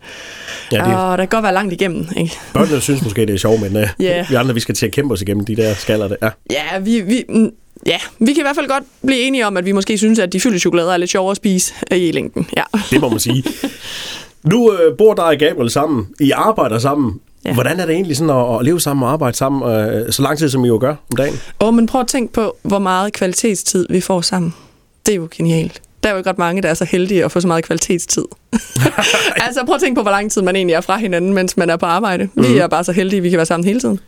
Ja, 0.72 0.76
det... 0.76 0.96
Og 0.96 1.18
der 1.18 1.24
kan 1.24 1.28
godt 1.28 1.42
være 1.42 1.54
langt 1.54 1.72
igennem, 1.72 2.06
ikke? 2.16 2.36
Børnene 2.54 2.80
synes 2.80 3.02
måske, 3.02 3.26
det 3.26 3.34
er 3.34 3.38
sjovt, 3.38 3.60
men 3.60 3.76
uh, 3.76 3.82
yeah. 4.02 4.30
vi 4.30 4.34
andre, 4.34 4.54
vi 4.54 4.60
skal 4.60 4.74
til 4.74 4.86
at 4.86 4.92
kæmpe 4.92 5.12
os 5.12 5.22
igennem 5.22 5.44
de 5.44 5.56
der 5.56 5.74
skaller 5.74 6.08
der. 6.08 6.16
Ja, 6.22 6.30
ja 6.50 6.78
vi, 6.78 7.00
vi, 7.00 7.24
mm, 7.28 7.52
Ja, 7.86 7.98
vi 8.18 8.32
kan 8.32 8.36
i 8.36 8.42
hvert 8.42 8.56
fald 8.56 8.68
godt 8.68 8.84
blive 9.06 9.20
enige 9.20 9.46
om, 9.46 9.56
at 9.56 9.66
vi 9.66 9.72
måske 9.72 9.98
synes, 9.98 10.18
at 10.18 10.32
de 10.32 10.40
fyldte 10.40 10.58
chokolader 10.58 10.92
er 10.92 10.96
lidt 10.96 11.10
sjovere 11.10 11.30
at 11.30 11.36
spise 11.36 11.74
i 11.90 12.12
længden. 12.12 12.48
Ja. 12.56 12.62
Det 12.90 13.00
må 13.00 13.08
man 13.08 13.20
sige. 13.20 13.44
Nu 14.42 14.72
øh, 14.72 14.96
bor 14.96 15.14
der 15.14 15.22
og 15.22 15.36
Gabriel 15.36 15.70
sammen. 15.70 16.08
I 16.20 16.30
arbejder 16.30 16.78
sammen. 16.78 17.20
Ja. 17.44 17.54
Hvordan 17.54 17.80
er 17.80 17.86
det 17.86 17.94
egentlig 17.94 18.16
sådan 18.16 18.36
at, 18.36 18.58
at 18.58 18.64
leve 18.64 18.80
sammen 18.80 19.02
og 19.02 19.12
arbejde 19.12 19.36
sammen 19.36 19.72
øh, 19.72 20.12
så 20.12 20.22
lang 20.22 20.38
tid, 20.38 20.48
som 20.48 20.64
I 20.64 20.68
jo 20.68 20.78
gør 20.80 20.90
om 20.90 21.16
dagen? 21.16 21.34
Åh, 21.60 21.68
oh, 21.68 21.74
men 21.74 21.86
prøv 21.86 22.00
at 22.00 22.06
tænke 22.06 22.32
på, 22.32 22.56
hvor 22.62 22.78
meget 22.78 23.12
kvalitetstid 23.12 23.86
vi 23.90 24.00
får 24.00 24.20
sammen. 24.20 24.54
Det 25.06 25.12
er 25.12 25.16
jo 25.16 25.28
genialt 25.36 25.82
der 26.02 26.08
er 26.08 26.12
jo 26.12 26.18
ikke 26.18 26.30
ret 26.30 26.38
mange, 26.38 26.62
der 26.62 26.68
er 26.68 26.74
så 26.74 26.84
heldige 26.84 27.24
at 27.24 27.32
få 27.32 27.40
så 27.40 27.46
meget 27.46 27.64
kvalitetstid. 27.64 28.24
altså 29.46 29.62
prøv 29.66 29.74
at 29.74 29.80
tænke 29.80 29.94
på, 29.94 30.02
hvor 30.02 30.10
lang 30.10 30.32
tid 30.32 30.42
man 30.42 30.56
egentlig 30.56 30.74
er 30.74 30.80
fra 30.80 30.96
hinanden, 30.96 31.34
mens 31.34 31.56
man 31.56 31.70
er 31.70 31.76
på 31.76 31.86
arbejde. 31.86 32.28
Mm. 32.34 32.42
Vi 32.42 32.48
mhm. 32.48 32.58
er 32.58 32.66
bare 32.66 32.84
så 32.84 32.92
heldige, 32.92 33.18
at 33.18 33.24
vi 33.24 33.30
kan 33.30 33.36
være 33.36 33.46
sammen 33.46 33.66
hele 33.66 33.80
tiden. 33.80 34.00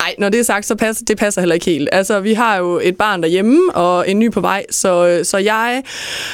Nej, 0.00 0.14
når 0.18 0.28
det 0.28 0.40
er 0.40 0.44
sagt, 0.44 0.66
så 0.66 0.74
passer 0.74 1.04
det 1.04 1.18
passer 1.18 1.40
heller 1.40 1.54
ikke 1.54 1.66
helt. 1.66 1.88
Altså, 1.92 2.20
vi 2.20 2.34
har 2.34 2.56
jo 2.56 2.80
et 2.82 2.96
barn 2.96 3.22
derhjemme 3.22 3.74
og 3.74 4.10
en 4.10 4.18
ny 4.18 4.30
på 4.32 4.40
vej, 4.40 4.64
så, 4.70 5.20
så 5.22 5.38
jeg 5.38 5.82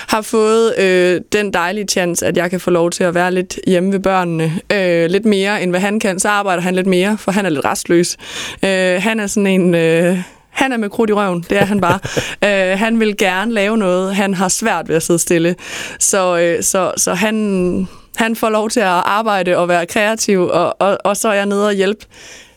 har 0.06 0.22
fået 0.22 0.78
øh, 0.78 1.20
den 1.32 1.52
dejlige 1.52 1.86
chance, 1.88 2.26
at 2.26 2.36
jeg 2.36 2.50
kan 2.50 2.60
få 2.60 2.70
lov 2.70 2.90
til 2.90 3.04
at 3.04 3.14
være 3.14 3.32
lidt 3.32 3.58
hjemme 3.66 3.92
ved 3.92 4.00
børnene. 4.00 4.60
Øh, 4.72 5.10
lidt 5.10 5.24
mere, 5.24 5.62
end 5.62 5.70
hvad 5.70 5.80
han 5.80 6.00
kan. 6.00 6.20
Så 6.20 6.28
arbejder 6.28 6.62
han 6.62 6.74
lidt 6.74 6.86
mere, 6.86 7.18
for 7.18 7.32
han 7.32 7.46
er 7.46 7.50
lidt 7.50 7.64
restløs. 7.64 8.16
Øh, 8.64 9.02
han 9.02 9.20
er 9.20 9.26
sådan 9.26 9.46
en... 9.46 9.74
Øh, 9.74 10.18
han 10.60 10.72
er 10.72 10.76
med 10.76 10.90
krudt 10.90 11.10
i 11.10 11.12
røven, 11.12 11.44
det 11.50 11.58
er 11.58 11.64
han 11.64 11.80
bare. 11.80 11.98
øh, 12.72 12.78
han 12.78 13.00
vil 13.00 13.16
gerne 13.16 13.52
lave 13.52 13.78
noget, 13.78 14.16
han 14.16 14.34
har 14.34 14.48
svært 14.48 14.88
ved 14.88 14.96
at 14.96 15.02
sidde 15.02 15.18
stille. 15.18 15.56
Så, 15.98 16.38
øh, 16.38 16.62
så, 16.62 16.92
så 16.96 17.14
han, 17.14 17.88
han 18.16 18.36
får 18.36 18.50
lov 18.50 18.70
til 18.70 18.80
at 18.80 18.86
arbejde 18.86 19.56
og 19.56 19.68
være 19.68 19.86
kreativ, 19.86 20.40
og, 20.42 20.80
og, 20.80 20.98
og 21.04 21.16
så 21.16 21.28
er 21.28 21.32
jeg 21.32 21.46
nede 21.46 21.66
og 21.66 21.72
hjælpe 21.72 22.06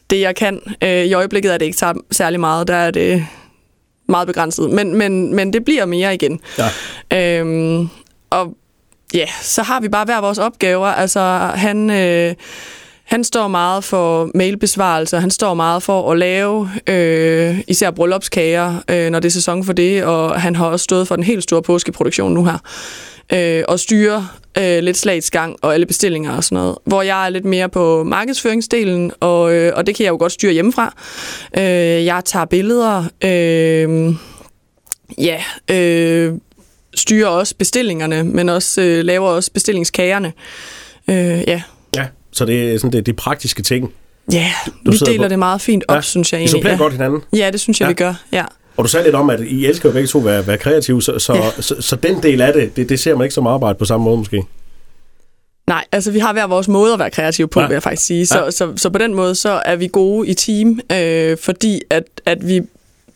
det, 0.10 0.22
jeg 0.22 0.36
kan. 0.36 0.60
Øh, 0.84 1.06
I 1.06 1.14
øjeblikket 1.14 1.54
er 1.54 1.58
det 1.58 1.66
ikke 1.66 1.86
særlig 2.12 2.40
meget, 2.40 2.68
der 2.68 2.76
er 2.76 2.92
det 2.92 3.28
meget 4.08 4.28
begrænset, 4.28 4.70
men, 4.70 4.98
men, 4.98 5.36
men 5.36 5.54
det 5.54 5.66
bliver 5.66 5.86
mere 5.86 6.14
igen. 6.14 6.40
Ja. 7.12 7.40
Øhm, 7.40 7.90
og 8.30 8.54
ja, 9.14 9.26
så 9.42 9.64
har 9.64 9.80
vi 9.80 9.90
bare 9.90 10.06
hver 10.06 10.22
vores 10.22 10.38
opgaver. 10.38 10.88
Altså, 10.88 11.20
han... 11.56 11.90
Øh, 11.90 12.36
han 13.04 13.24
står 13.24 13.48
meget 13.48 13.84
for 13.84 14.32
mailbesvarelser, 14.36 15.20
han 15.20 15.32
står 15.32 15.54
meget 15.54 15.84
for 15.84 16.12
at 16.12 16.18
lave 16.18 16.70
øh, 16.88 17.60
især 17.68 17.92
bryllupskager, 17.92 18.84
øh, 18.90 19.10
når 19.10 19.20
det 19.20 19.28
er 19.30 19.32
sæson 19.32 19.64
for 19.64 19.74
det, 19.74 20.04
og 20.04 20.42
han 20.42 20.56
har 20.56 20.66
også 20.66 20.84
stået 20.84 21.08
for 21.08 21.16
den 21.16 21.24
helt 21.24 21.44
store 21.44 21.62
påskeproduktion 21.62 22.34
nu 22.34 22.46
her. 22.46 22.58
Øh, 23.34 23.64
og 23.68 23.80
styre 23.80 24.28
øh, 24.58 24.84
lidt 24.84 24.98
slagsgang 24.98 25.56
og 25.62 25.74
alle 25.74 25.86
bestillinger 25.86 26.36
og 26.36 26.44
sådan 26.44 26.56
noget. 26.56 26.78
Hvor 26.86 27.02
jeg 27.02 27.26
er 27.26 27.30
lidt 27.30 27.46
mere 27.46 27.70
på 27.70 28.04
markedsføringsdelen, 28.04 29.12
og, 29.20 29.54
øh, 29.54 29.74
og 29.76 29.88
det 29.88 29.96
kan 29.96 30.04
jeg 30.04 30.12
jo 30.12 30.18
godt 30.18 30.32
styre 30.32 30.54
hjemmefra. 30.54 30.96
Øh, 31.58 32.06
jeg 32.06 32.22
tager 32.26 32.46
billeder, 32.46 33.04
øh, 33.24 34.16
ja, 35.18 35.44
øh, 35.72 36.34
styrer 36.96 37.28
også 37.28 37.56
bestillingerne, 37.56 38.24
men 38.24 38.50
også 38.50 38.82
øh, 38.82 39.04
laver 39.04 39.30
også 39.30 39.52
bestillingskagerne. 39.52 40.34
Øh, 41.08 41.44
ja, 41.48 41.62
så 42.34 42.46
det 42.46 42.74
er 42.74 42.78
sådan 42.78 42.92
det, 42.92 43.06
det 43.06 43.16
praktiske 43.16 43.62
ting. 43.62 43.94
Ja, 44.32 44.52
du, 44.86 44.92
vi 44.92 44.98
deler 44.98 45.24
på. 45.24 45.30
det 45.30 45.40
meget 45.40 45.62
fint 45.62 45.84
op, 45.88 45.96
ja, 45.96 46.02
synes 46.02 46.34
jeg 46.34 46.40
egentlig. 46.40 46.54
Vi 46.54 46.60
supplerer 46.60 46.74
ja. 46.74 46.84
godt 46.84 46.94
hinanden. 46.94 47.22
Ja, 47.36 47.50
det 47.52 47.60
synes 47.60 47.82
jeg, 47.82 47.86
ja. 47.86 47.90
vi 47.90 47.94
gør. 47.94 48.14
Ja. 48.32 48.46
Og 48.78 48.84
du 48.84 48.90
sagde 48.90 49.04
lidt 49.04 49.16
om, 49.16 49.30
at 49.30 49.40
I 49.40 49.66
elsker 49.66 49.90
jo 49.90 49.94
begge 49.94 50.08
to 50.08 50.20
at 50.20 50.26
være, 50.26 50.48
være 50.48 50.58
kreative, 50.58 51.02
så, 51.02 51.20
så, 51.20 51.34
ja. 51.34 51.62
så, 51.62 51.76
så 51.80 51.96
den 51.96 52.24
del 52.24 52.42
af 52.42 52.54
det, 52.54 52.76
det, 52.76 52.90
det 52.90 53.00
ser 53.00 53.16
man 53.16 53.26
ikke 53.26 53.34
som 53.34 53.48
arbejde 53.48 53.78
på 53.78 53.86
samme 53.86 54.04
måde 54.04 54.18
måske. 54.18 54.44
Nej, 55.68 55.86
altså 55.92 56.12
vi 56.12 56.20
har 56.20 56.34
hver 56.34 56.48
vores 56.48 56.68
måde 56.68 56.94
at 56.94 57.00
være 57.00 57.10
kreative 57.10 57.48
på, 57.48 57.60
ja. 57.60 57.68
vil 57.68 57.74
jeg 57.74 57.84
faktisk 57.84 58.06
sige. 58.06 58.26
Så, 58.26 58.44
ja. 58.44 58.52
så, 58.52 58.58
så, 58.58 58.74
så 58.78 58.90
på 58.90 58.98
den 58.98 59.14
måde, 59.14 59.36
så 59.36 59.62
er 59.66 59.76
vi 59.76 59.88
gode 59.88 60.28
i 60.28 60.34
team, 60.34 60.80
øh, 60.92 61.38
fordi 61.38 61.82
at, 61.90 62.04
at 62.26 62.48
vi 62.48 62.62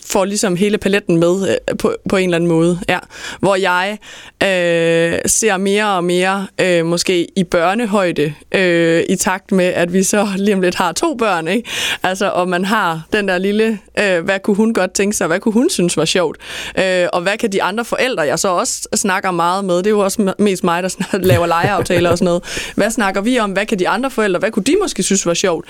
får 0.10 0.26
ligesom 0.26 0.56
hele 0.56 0.78
paletten 0.78 1.18
med 1.18 1.50
øh, 1.50 1.78
på, 1.78 1.96
på 2.10 2.18
en 2.18 2.24
eller 2.24 2.36
anden 2.36 2.48
måde. 2.48 2.80
Ja. 2.90 3.00
Hvor 3.40 3.56
jeg 3.56 3.98
øh, 4.44 5.20
ser 5.26 5.58
mere 5.58 5.88
og 5.88 6.04
mere 6.04 6.48
øh, 6.62 6.86
måske 6.86 7.28
i 7.36 7.44
børnehøjde 7.44 8.34
øh, 8.52 9.04
i 9.10 9.16
takt 9.16 9.52
med, 9.52 9.66
at 9.66 9.94
vi 9.94 10.04
så 10.04 10.28
lige 10.36 10.56
om 10.56 10.62
lidt 10.62 10.76
har 10.76 10.92
to 10.92 11.16
børn. 11.16 11.48
Ikke? 11.48 11.70
Altså, 12.04 12.30
og 12.30 12.50
man 12.50 12.66
har 12.66 13.02
den 13.14 13.28
der 13.28 13.38
lille, 13.38 13.80
øh, 14.00 14.24
hvad 14.24 14.40
kunne 14.40 14.56
hun 14.56 14.74
godt 14.74 14.92
tænke 14.92 15.18
sig, 15.18 15.28
hvad 15.28 15.40
kunne 15.40 15.54
hun 15.54 15.70
synes 15.70 15.98
var 15.98 16.06
sjovt, 16.06 16.38
øh, 16.80 17.08
og 17.14 17.22
hvad 17.22 17.38
kan 17.38 17.52
de 17.52 17.64
andre 17.64 17.86
forældre, 17.86 18.24
jeg 18.24 18.40
så 18.40 18.48
også 18.48 18.88
snakker 18.96 19.32
meget 19.32 19.66
med, 19.66 19.78
det 19.78 19.88
er 19.88 19.92
jo 19.92 20.00
også 20.00 20.34
mest 20.40 20.64
mig, 20.64 20.84
der 20.84 20.90
laver 21.18 21.46
legeaftaler 21.46 22.10
og 22.10 22.18
sådan 22.18 22.26
noget. 22.26 22.74
Hvad 22.76 22.92
snakker 22.92 23.22
vi 23.22 23.40
om? 23.40 23.52
Hvad 23.52 23.66
kan 23.66 23.80
de 23.80 23.90
andre 23.90 24.12
forældre, 24.12 24.40
hvad 24.40 24.52
kunne 24.52 24.64
de 24.64 24.76
måske 24.82 25.04
synes 25.04 25.26
var 25.26 25.34
sjovt? 25.34 25.66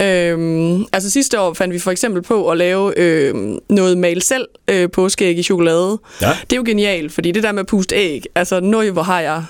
Øh, 0.00 0.80
altså 0.92 1.10
sidste 1.10 1.40
år 1.40 1.54
fandt 1.54 1.74
vi 1.74 1.78
for 1.78 1.90
eksempel 1.90 2.22
på 2.22 2.50
at 2.50 2.56
lave 2.56 2.98
øh, 2.98 3.34
noget 3.76 3.98
mal 3.98 4.22
selv 4.22 4.48
øh, 4.68 4.90
påskeæg 4.90 5.38
i 5.38 5.42
chokolade. 5.42 5.98
Ja. 6.22 6.28
Det 6.40 6.52
er 6.52 6.56
jo 6.56 6.64
genialt, 6.66 7.12
fordi 7.12 7.32
det 7.32 7.42
der 7.42 7.52
med 7.52 7.60
at 7.60 7.66
puste 7.66 7.94
æg, 7.94 8.24
altså 8.34 8.60
nøj, 8.60 8.90
hvor 8.90 9.02
har 9.02 9.20
jeg 9.20 9.44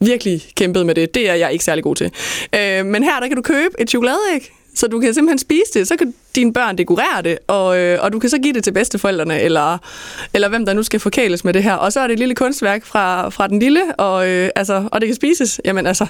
virkelig 0.00 0.42
kæmpet 0.56 0.86
med 0.86 0.94
det. 0.94 1.14
Det 1.14 1.30
er 1.30 1.34
jeg 1.34 1.52
ikke 1.52 1.64
særlig 1.64 1.84
god 1.84 1.96
til. 1.96 2.10
Øh, 2.54 2.86
men 2.86 3.02
her 3.02 3.20
der 3.20 3.26
kan 3.28 3.36
du 3.36 3.42
købe 3.42 3.74
et 3.78 3.90
chokoladeæg, 3.90 4.52
så 4.74 4.86
du 4.86 5.00
kan 5.00 5.14
simpelthen 5.14 5.38
spise 5.38 5.70
det, 5.74 5.88
så 5.88 5.96
kan 5.96 6.14
dine 6.34 6.52
børn 6.52 6.78
dekorere 6.78 7.22
det, 7.24 7.38
og, 7.46 7.78
øh, 7.78 7.98
og 8.02 8.12
du 8.12 8.18
kan 8.18 8.30
så 8.30 8.38
give 8.38 8.52
det 8.52 8.64
til 8.64 8.72
bedsteforældrene, 8.72 9.40
eller, 9.40 9.78
eller 10.34 10.48
hvem 10.48 10.66
der 10.66 10.72
nu 10.72 10.82
skal 10.82 11.00
forkæles 11.00 11.44
med 11.44 11.54
det 11.54 11.62
her. 11.62 11.74
Og 11.74 11.92
så 11.92 12.00
er 12.00 12.06
det 12.06 12.12
et 12.12 12.18
lille 12.18 12.34
kunstværk 12.34 12.84
fra, 12.84 13.28
fra 13.28 13.48
den 13.48 13.58
lille, 13.58 13.94
og, 13.98 14.28
øh, 14.28 14.50
altså, 14.56 14.88
og 14.92 15.00
det 15.00 15.08
kan 15.08 15.16
spises. 15.16 15.60
Jamen 15.64 15.86
altså, 15.86 16.06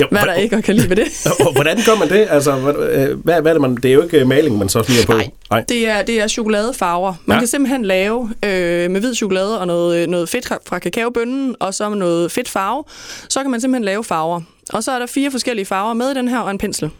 jo, 0.00 0.06
hvad 0.10 0.20
er 0.20 0.24
der 0.24 0.34
ikke 0.34 0.56
og 0.56 0.62
kan 0.62 0.74
lide 0.74 0.90
ved 0.90 0.96
det? 0.96 1.26
og 1.46 1.52
hvordan 1.52 1.78
gør 1.86 1.98
man 1.98 2.08
det? 2.08 2.26
Altså, 2.30 2.52
hvad, 2.52 2.74
øh, 2.74 3.18
hvad, 3.24 3.40
hvad 3.40 3.50
er 3.50 3.54
det, 3.54 3.62
man, 3.62 3.74
det 3.74 3.84
er 3.84 3.92
jo 3.92 4.02
ikke 4.02 4.24
maling, 4.24 4.58
man 4.58 4.68
så 4.68 4.82
smider 4.82 5.06
på. 5.06 5.12
Nej, 5.12 5.30
Nej. 5.50 5.64
Det, 5.68 5.88
er, 5.88 6.02
det 6.02 6.20
er 6.20 6.28
chokoladefarver. 6.28 7.14
Man 7.24 7.34
ja. 7.34 7.40
kan 7.40 7.48
simpelthen 7.48 7.84
lave 7.84 8.30
øh, 8.44 8.90
med 8.90 9.00
hvid 9.00 9.14
chokolade 9.14 9.60
og 9.60 9.66
noget, 9.66 10.08
noget 10.08 10.28
fedt 10.28 10.48
fra 10.66 10.78
kakaobønnen, 10.78 11.56
og 11.60 11.74
så 11.74 11.88
med 11.88 11.98
noget 11.98 12.32
fedt 12.32 12.48
farve. 12.48 12.84
Så 13.28 13.42
kan 13.42 13.50
man 13.50 13.60
simpelthen 13.60 13.84
lave 13.84 14.04
farver. 14.04 14.40
Og 14.72 14.84
så 14.84 14.92
er 14.92 14.98
der 14.98 15.06
fire 15.06 15.30
forskellige 15.30 15.66
farver 15.66 15.94
med 15.94 16.10
i 16.10 16.14
den 16.14 16.28
her, 16.28 16.38
og 16.38 16.50
en 16.50 16.58
pensel 16.58 16.90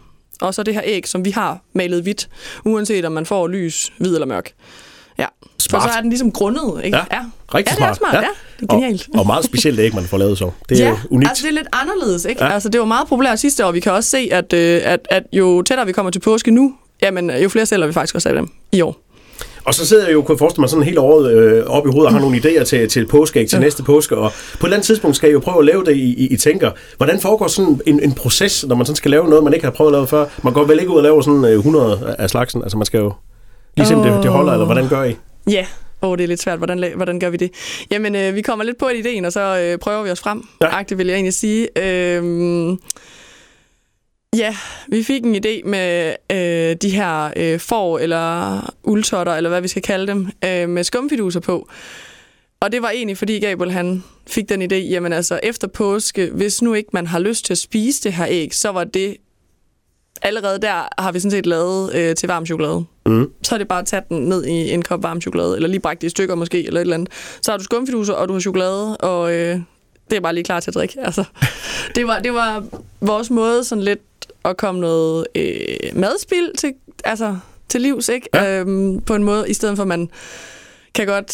og 0.41 0.53
så 0.53 0.63
det 0.63 0.73
her 0.73 0.81
æg, 0.85 1.07
som 1.07 1.25
vi 1.25 1.31
har 1.31 1.59
malet 1.73 2.03
hvidt, 2.03 2.29
uanset 2.65 3.05
om 3.05 3.11
man 3.11 3.25
får 3.25 3.47
lys, 3.47 3.91
hvid 3.97 4.13
eller 4.13 4.27
mørk. 4.27 4.51
Ja. 5.17 5.25
Smart. 5.59 5.83
Så, 5.83 5.89
så 5.89 5.97
er 5.97 6.01
den 6.01 6.09
ligesom 6.09 6.31
grundet, 6.31 6.81
ikke? 6.83 6.97
Ja, 6.97 7.03
ja. 7.11 7.21
rigtig 7.55 7.79
ja, 7.79 7.85
det 7.85 7.89
er 7.89 7.93
smart. 7.93 8.13
Ja. 8.13 8.19
ja. 8.19 8.27
Det 8.59 8.71
er 8.71 8.75
genialt. 8.75 9.07
Og, 9.13 9.19
og 9.19 9.27
meget 9.27 9.45
specielt 9.45 9.79
æg, 9.79 9.95
man 9.95 10.03
får 10.03 10.17
lavet 10.17 10.37
så. 10.37 10.51
Det 10.69 10.81
er 10.81 10.87
ja, 10.87 10.97
unikt. 11.09 11.29
altså 11.29 11.43
det 11.43 11.49
er 11.49 11.53
lidt 11.53 11.67
anderledes, 11.73 12.25
ikke? 12.25 12.43
Ja. 12.43 12.53
Altså 12.53 12.69
det 12.69 12.79
var 12.79 12.85
meget 12.85 13.07
populært 13.07 13.39
sidste 13.39 13.65
år. 13.65 13.71
Vi 13.71 13.79
kan 13.79 13.91
også 13.91 14.09
se, 14.09 14.29
at, 14.31 14.53
øh, 14.53 14.81
at, 14.83 15.07
at 15.09 15.23
jo 15.33 15.61
tættere 15.61 15.87
vi 15.87 15.91
kommer 15.91 16.11
til 16.11 16.19
påske 16.19 16.51
nu, 16.51 16.75
jamen 17.01 17.29
jo 17.29 17.49
flere 17.49 17.65
sælger 17.65 17.87
vi 17.87 17.93
faktisk 17.93 18.15
også 18.15 18.29
af 18.29 18.35
dem 18.35 18.49
i 18.71 18.81
år. 18.81 19.06
Og 19.67 19.73
så 19.73 19.87
sidder 19.87 20.05
jeg 20.05 20.13
jo, 20.13 20.21
kunne 20.21 20.33
jeg 20.33 20.39
forestille 20.39 20.61
mig, 20.61 20.69
sådan 20.69 20.83
hele 20.83 20.99
året 20.99 21.31
øh, 21.31 21.65
op 21.65 21.87
i 21.87 21.89
hovedet 21.89 22.07
og 22.07 22.13
har 22.13 22.19
nogle 22.19 22.37
idéer 22.37 22.63
til, 22.63 22.89
til 22.89 23.07
påskeæg 23.07 23.49
til 23.49 23.57
ja. 23.57 23.63
næste 23.63 23.83
påske. 23.83 24.17
Og 24.17 24.31
på 24.31 24.57
et 24.57 24.63
eller 24.63 24.75
andet 24.75 24.85
tidspunkt 24.85 25.15
skal 25.15 25.27
jeg 25.27 25.33
jo 25.33 25.39
prøve 25.39 25.59
at 25.59 25.65
lave 25.65 25.85
det 25.85 25.95
i, 25.95 26.13
i, 26.13 26.27
i 26.27 26.37
tænker. 26.37 26.71
Hvordan 26.97 27.19
foregår 27.19 27.47
sådan 27.47 27.81
en, 27.85 27.99
en 28.03 28.13
proces, 28.13 28.65
når 28.67 28.75
man 28.75 28.85
sådan 28.85 28.95
skal 28.95 29.11
lave 29.11 29.29
noget, 29.29 29.43
man 29.43 29.53
ikke 29.53 29.65
har 29.65 29.71
prøvet 29.71 29.91
at 29.91 29.93
lave 29.93 30.07
før? 30.07 30.25
Man 30.43 30.53
går 30.53 30.63
vel 30.63 30.79
ikke 30.79 30.91
ud 30.91 30.97
og 30.97 31.03
laver 31.03 31.21
sådan 31.21 31.43
100 31.43 32.01
øh, 32.07 32.15
af 32.19 32.29
slagsen. 32.29 32.63
Altså 32.63 32.77
man 32.77 32.85
skal 32.85 32.97
jo 32.97 33.13
ligesom 33.77 33.99
oh. 33.99 34.05
det, 34.05 34.23
det 34.23 34.31
holder, 34.31 34.53
eller 34.53 34.65
hvordan 34.65 34.89
gør 34.89 35.03
I? 35.03 35.15
Ja, 35.47 35.53
yeah. 35.53 35.65
Åh, 36.01 36.09
oh, 36.09 36.17
det 36.17 36.23
er 36.23 36.27
lidt 36.27 36.41
svært. 36.41 36.57
Hvordan, 36.57 36.85
hvordan 36.95 37.19
gør 37.19 37.29
vi 37.29 37.37
det? 37.37 37.51
Jamen, 37.91 38.15
øh, 38.15 38.35
vi 38.35 38.41
kommer 38.41 38.65
lidt 38.65 38.77
på 38.77 38.85
et 38.85 39.05
idéen, 39.05 39.25
og 39.25 39.31
så 39.31 39.59
øh, 39.59 39.77
prøver 39.77 40.03
vi 40.03 40.11
os 40.11 40.19
frem. 40.19 40.43
Ja. 40.61 40.67
Agtigt 40.79 40.97
vil 40.97 41.07
jeg 41.07 41.13
egentlig 41.13 41.33
sige. 41.33 41.67
Øh, 41.77 42.77
Ja, 44.35 44.55
vi 44.87 45.03
fik 45.03 45.23
en 45.23 45.35
idé 45.35 45.67
med 45.67 46.15
øh, 46.31 46.75
de 46.81 46.89
her 46.89 47.31
øh, 47.35 47.59
får 47.59 47.99
eller 47.99 48.61
uldtotter, 48.83 49.33
eller 49.33 49.49
hvad 49.49 49.61
vi 49.61 49.67
skal 49.67 49.81
kalde 49.81 50.07
dem, 50.07 50.27
øh, 50.45 50.69
med 50.69 50.83
skumfiduser 50.83 51.39
på. 51.39 51.69
Og 52.59 52.71
det 52.71 52.81
var 52.81 52.89
egentlig, 52.89 53.17
fordi 53.17 53.39
Gabriel 53.39 53.71
han 53.71 54.03
fik 54.27 54.49
den 54.49 54.61
idé, 54.61 54.75
jamen 54.75 55.13
altså 55.13 55.39
efter 55.43 55.67
påske, 55.67 56.29
hvis 56.33 56.61
nu 56.61 56.73
ikke 56.73 56.89
man 56.93 57.07
har 57.07 57.19
lyst 57.19 57.45
til 57.45 57.53
at 57.53 57.57
spise 57.57 58.03
det 58.03 58.13
her 58.13 58.25
æg, 58.29 58.55
så 58.55 58.69
var 58.69 58.83
det 58.83 59.17
allerede 60.21 60.59
der 60.61 61.01
har 61.01 61.11
vi 61.11 61.19
sådan 61.19 61.31
set 61.31 61.45
lavet 61.45 61.95
øh, 61.95 62.15
til 62.15 62.27
varm 62.27 62.45
chokolade. 62.45 62.85
Mm. 63.05 63.31
Så 63.43 63.55
er 63.55 63.57
det 63.57 63.67
bare 63.67 63.79
at 63.79 63.85
tage 63.85 64.01
den 64.09 64.19
ned 64.19 64.45
i 64.45 64.71
en 64.71 64.81
kop 64.81 65.03
varm 65.03 65.21
chokolade, 65.21 65.55
eller 65.55 65.69
lige 65.69 65.79
brække 65.79 66.01
det 66.01 66.07
i 66.07 66.09
stykker 66.09 66.35
måske, 66.35 66.67
eller 66.67 66.79
et 66.79 66.81
eller 66.81 66.95
andet. 66.95 67.09
Så 67.41 67.51
har 67.51 67.57
du 67.57 67.63
skumfiduser, 67.63 68.13
og 68.13 68.27
du 68.27 68.33
har 68.33 68.39
chokolade, 68.39 68.97
og 68.97 69.33
øh, 69.33 69.59
det 70.09 70.15
er 70.15 70.19
bare 70.19 70.33
lige 70.33 70.43
klar 70.43 70.59
til 70.59 70.71
at 70.71 70.75
drikke. 70.75 70.99
Altså, 71.01 71.23
det, 71.95 72.07
var, 72.07 72.19
det 72.19 72.33
var 72.33 72.63
vores 73.01 73.29
måde 73.29 73.63
sådan 73.63 73.83
lidt 73.83 73.99
at 74.45 74.57
komme 74.57 74.81
noget 74.81 75.27
øh, 75.35 75.77
madspil 75.93 76.51
til, 76.57 76.73
altså, 77.03 77.37
til 77.69 77.81
livs, 77.81 78.09
ikke? 78.09 78.29
Ja. 78.33 78.59
Øhm, 78.59 79.01
på 79.01 79.15
en 79.15 79.23
måde, 79.23 79.49
i 79.49 79.53
stedet 79.53 79.75
for 79.75 79.83
at 79.83 79.87
man 79.87 80.09
kan 80.97 81.07
godt 81.07 81.33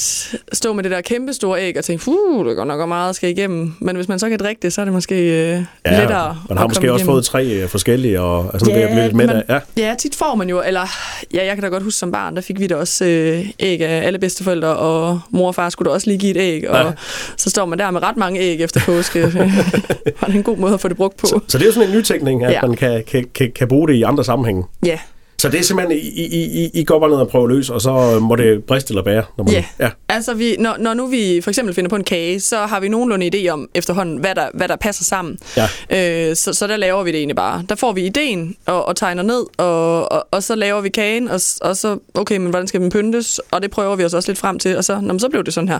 stå 0.54 0.74
med 0.74 0.84
det 0.84 0.92
der 0.92 1.02
kæmpe 1.02 1.34
store 1.34 1.62
æg 1.62 1.78
og 1.78 1.86
tænke, 1.86 2.04
fuh, 2.04 2.46
det 2.46 2.56
går 2.56 2.66
nok 2.66 2.88
meget 2.88 3.16
skal 3.16 3.30
igennem. 3.30 3.74
Men 3.80 3.96
hvis 3.96 4.08
man 4.08 4.20
så 4.20 4.30
kan 4.30 4.40
drikke 4.40 4.60
det, 4.62 4.74
så 4.74 4.82
er 4.82 4.86
det 4.86 4.94
måske 4.94 5.16
øh, 5.16 5.64
ja, 5.86 6.00
lettere 6.00 6.38
Man 6.50 6.58
har 6.58 6.68
måske 6.68 6.94
også 6.94 7.04
igennem. 7.04 7.14
fået 7.14 7.26
tre 7.26 7.46
øh, 7.46 7.70
forskellige, 7.70 8.22
og 8.22 8.50
altså, 8.54 8.72
ja, 8.72 8.78
det 8.78 8.92
er 8.92 9.04
lidt 9.04 9.16
med 9.16 9.28
man, 9.28 9.44
ja. 9.50 9.60
ja, 9.78 9.96
tit 10.00 10.16
får 10.16 10.36
man 10.36 10.50
jo, 10.50 10.64
eller 10.66 10.88
ja, 11.34 11.46
jeg 11.46 11.54
kan 11.56 11.64
da 11.64 11.70
godt 11.70 11.84
huske 11.84 11.98
som 11.98 12.12
barn, 12.12 12.36
der 12.36 12.42
fik 12.42 12.60
vi 12.60 12.68
da 12.68 12.76
også 12.76 13.06
øh, 13.06 13.46
æg 13.60 13.82
af 13.82 14.06
alle 14.06 14.20
bedsteforældre, 14.20 14.76
og 14.76 15.20
mor 15.30 15.48
og 15.48 15.56
far 15.56 15.70
skulle 15.70 15.90
da 15.90 15.94
også 15.94 16.08
lige 16.08 16.20
give 16.20 16.32
et 16.32 16.38
æg, 16.38 16.70
og 16.70 16.78
ja. 16.78 16.92
så 17.38 17.50
står 17.50 17.66
man 17.66 17.80
der 17.80 17.92
med 17.92 18.04
ret 18.04 18.18
mange 18.18 18.40
æg 18.40 18.62
efter 18.62 18.82
påske. 18.86 19.22
det 19.32 20.14
er 20.22 20.28
en 20.28 20.44
god 20.44 20.58
måde 20.58 20.74
at 20.74 20.82
få 20.82 20.88
det 20.88 20.98
brugt 20.98 21.18
på. 21.18 21.28
Så, 21.28 21.40
så 21.48 21.58
det 21.58 21.64
er 21.64 21.68
jo 21.68 21.74
sådan 21.74 21.90
en 21.90 21.96
nytænkning, 21.96 22.44
at 22.44 22.52
ja. 22.52 22.62
man 22.62 22.76
kan, 22.76 23.04
kan, 23.08 23.26
kan, 23.36 23.52
kan 23.56 23.68
bruge 23.68 23.88
det 23.88 23.94
i 23.94 24.04
andre 24.04 24.24
sammenhænge. 24.24 24.64
Ja, 24.86 25.00
så 25.44 25.50
det 25.50 25.60
er 25.60 25.64
simpelthen, 25.64 25.98
I, 25.98 26.24
I, 26.24 26.70
I 26.74 26.84
går 26.84 27.00
bare 27.00 27.10
ned 27.10 27.18
og 27.18 27.28
prøver 27.28 27.48
løs, 27.48 27.70
og 27.70 27.82
så 27.82 28.20
må 28.20 28.36
det 28.36 28.64
briste 28.64 28.92
eller 28.92 29.04
bære? 29.04 29.24
Når 29.38 29.44
man, 29.44 29.54
yeah. 29.54 29.64
ja, 29.80 29.90
altså 30.10 30.34
vi, 30.34 30.56
når, 30.60 30.76
når 30.80 30.94
nu 30.94 31.08
vi 31.08 31.42
for 31.44 31.52
eksempel 31.52 31.76
finder 31.76 31.90
på 31.90 31.96
en 31.96 32.04
kage, 32.04 32.40
så 32.40 32.58
har 32.58 32.80
vi 32.80 32.90
nogenlunde 32.90 33.30
idé 33.36 33.48
om 33.48 33.70
efterhånden, 33.76 34.18
hvad 34.18 34.36
der, 34.36 34.48
hvad 34.54 34.68
der 34.68 34.76
passer 34.76 35.04
sammen. 35.04 35.38
Ja. 35.58 36.30
Øh, 36.30 36.36
så, 36.36 36.54
så 36.54 36.68
der 36.68 36.78
laver 36.78 37.04
vi 37.04 37.12
det 37.12 37.18
egentlig 37.18 37.36
bare. 37.36 37.64
Der 37.70 37.76
får 37.76 37.92
vi 37.92 38.06
ideen 38.06 38.56
og, 38.66 38.86
og 38.86 38.96
tegner 38.96 39.24
ned, 39.24 39.46
og, 39.58 40.12
og, 40.12 40.28
og 40.32 40.44
så 40.44 40.56
laver 40.56 40.82
vi 40.82 40.90
kagen, 40.90 41.28
og, 41.28 41.40
og 41.62 41.78
så, 41.78 41.98
okay, 42.14 42.38
men 42.38 42.50
hvordan 42.50 42.68
skal 42.68 42.82
den 42.82 42.90
pyntes? 42.90 43.42
Og 43.52 43.62
det 43.62 43.72
prøver 43.72 43.96
vi 43.96 44.06
os 44.06 44.14
også 44.14 44.30
lidt 44.30 44.40
frem 44.40 44.60
til, 44.60 44.78
og 44.78 44.84
så, 44.84 45.00
nå, 45.02 45.20
så 45.20 45.30
blev 45.30 45.44
det 45.44 45.54
sådan 45.54 45.70
her. 45.70 45.80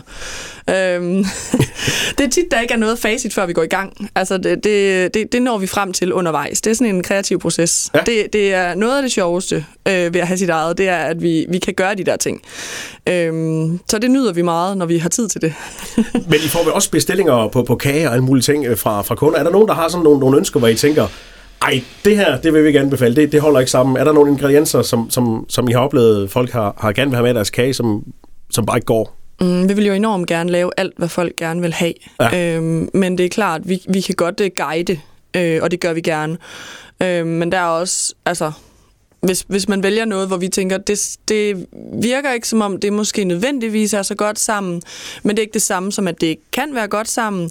Øhm, 0.70 1.24
det 2.18 2.24
er 2.24 2.30
tit, 2.30 2.50
der 2.50 2.60
ikke 2.60 2.74
er 2.74 2.78
noget 2.78 2.98
facit, 2.98 3.34
før 3.34 3.46
vi 3.46 3.52
går 3.52 3.62
i 3.62 3.66
gang. 3.66 4.10
Altså, 4.14 4.38
det, 4.38 4.64
det, 4.64 5.14
det, 5.14 5.32
det 5.32 5.42
når 5.42 5.58
vi 5.58 5.66
frem 5.66 5.92
til 5.92 6.12
undervejs. 6.12 6.60
Det 6.60 6.70
er 6.70 6.74
sådan 6.74 6.94
en 6.94 7.02
kreativ 7.02 7.38
proces. 7.38 7.90
Ja. 7.94 8.00
Det, 8.06 8.32
det 8.32 8.54
er 8.54 8.74
noget 8.74 8.96
af 8.96 9.02
det 9.02 9.12
sjoveste 9.12 9.53
øh, 9.88 10.14
ved 10.14 10.20
at 10.20 10.26
have 10.26 10.38
sit 10.38 10.50
eget, 10.50 10.78
det 10.78 10.88
er, 10.88 10.96
at 10.96 11.22
vi, 11.22 11.46
vi 11.48 11.58
kan 11.58 11.74
gøre 11.74 11.94
de 11.94 12.04
der 12.04 12.16
ting. 12.16 12.42
Øhm, 13.08 13.80
så 13.88 13.98
det 13.98 14.10
nyder 14.10 14.32
vi 14.32 14.42
meget, 14.42 14.76
når 14.76 14.86
vi 14.86 14.98
har 14.98 15.08
tid 15.08 15.28
til 15.28 15.40
det. 15.40 15.54
Men 16.30 16.34
I 16.44 16.48
får 16.48 16.64
vel 16.64 16.72
også 16.72 16.90
bestillinger 16.90 17.48
på, 17.48 17.62
på 17.62 17.76
kage 17.76 18.08
og 18.08 18.12
alle 18.12 18.24
mulige 18.24 18.42
ting 18.42 18.66
øh, 18.66 18.76
fra, 18.78 19.02
fra 19.02 19.14
kunder. 19.14 19.38
Er 19.38 19.42
der 19.42 19.50
nogen, 19.50 19.68
der 19.68 19.74
har 19.74 19.88
sådan 19.88 20.04
nogle, 20.04 20.20
nogle 20.20 20.38
ønsker, 20.38 20.58
hvor 20.58 20.68
I 20.68 20.74
tænker, 20.74 21.06
ej, 21.62 21.82
det 22.04 22.16
her, 22.16 22.40
det 22.40 22.52
vil 22.52 22.62
vi 22.62 22.66
ikke 22.66 22.80
anbefale, 22.80 23.16
det, 23.16 23.32
det 23.32 23.40
holder 23.40 23.60
ikke 23.60 23.70
sammen. 23.70 23.96
Er 23.96 24.04
der 24.04 24.12
nogle 24.12 24.30
ingredienser, 24.30 24.82
som, 24.82 25.10
som, 25.10 25.46
som 25.48 25.68
I 25.68 25.72
har 25.72 25.80
oplevet, 25.80 26.30
folk 26.30 26.50
har, 26.50 26.74
har 26.78 26.92
gerne 26.92 27.10
vil 27.10 27.16
have 27.16 27.26
med 27.26 27.34
deres 27.34 27.50
kage, 27.50 27.74
som, 27.74 28.04
som 28.50 28.66
bare 28.66 28.76
ikke 28.76 28.86
går? 28.86 29.16
Mm, 29.40 29.68
vi 29.68 29.74
vil 29.74 29.86
jo 29.86 29.92
enormt 29.92 30.26
gerne 30.26 30.50
lave 30.50 30.70
alt, 30.76 30.92
hvad 30.96 31.08
folk 31.08 31.36
gerne 31.36 31.60
vil 31.60 31.72
have. 31.72 31.92
Ja. 32.20 32.56
Øhm, 32.56 32.88
men 32.94 33.18
det 33.18 33.26
er 33.26 33.30
klart, 33.30 33.60
vi, 33.64 33.82
vi 33.88 34.00
kan 34.00 34.14
godt 34.14 34.40
uh, 34.40 34.46
guide, 34.56 35.00
øh, 35.36 35.62
og 35.62 35.70
det 35.70 35.80
gør 35.80 35.92
vi 35.92 36.00
gerne. 36.00 36.36
Øhm, 37.02 37.28
men 37.28 37.52
der 37.52 37.58
er 37.58 37.66
også, 37.66 38.14
altså, 38.26 38.52
hvis, 39.24 39.44
hvis 39.48 39.68
man 39.68 39.82
vælger 39.82 40.04
noget, 40.04 40.28
hvor 40.28 40.36
vi 40.36 40.48
tænker, 40.48 40.78
det, 40.78 41.16
det 41.28 41.66
virker 41.92 42.32
ikke 42.32 42.48
som 42.48 42.60
om, 42.60 42.80
det 42.80 42.92
måske 42.92 43.24
nødvendigvis 43.24 43.94
er 43.94 44.02
så 44.02 44.14
godt 44.14 44.38
sammen, 44.38 44.82
men 45.22 45.30
det 45.30 45.38
er 45.38 45.42
ikke 45.42 45.54
det 45.54 45.62
samme 45.62 45.92
som, 45.92 46.08
at 46.08 46.20
det 46.20 46.36
kan 46.52 46.74
være 46.74 46.88
godt 46.88 47.08
sammen, 47.08 47.50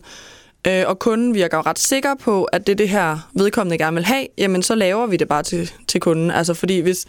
øh, 0.68 0.84
og 0.88 1.00
kunden 1.00 1.34
virker 1.34 1.68
ret 1.68 1.80
sikker 1.80 2.16
på, 2.16 2.44
at 2.44 2.68
det 2.68 2.78
det 2.78 2.90
her 2.90 3.30
vedkommende 3.34 3.78
gerne 3.78 3.96
vil 3.96 4.06
have, 4.06 4.28
jamen 4.38 4.64
så 4.64 4.76
laver 4.76 5.08
vi 5.08 5.18
det 5.18 5.28
bare 5.28 5.44
til, 5.44 5.72
til 5.88 6.02
kunden. 6.02 6.32
Altså 6.32 6.54
fordi 6.54 6.80
hvis, 6.80 7.06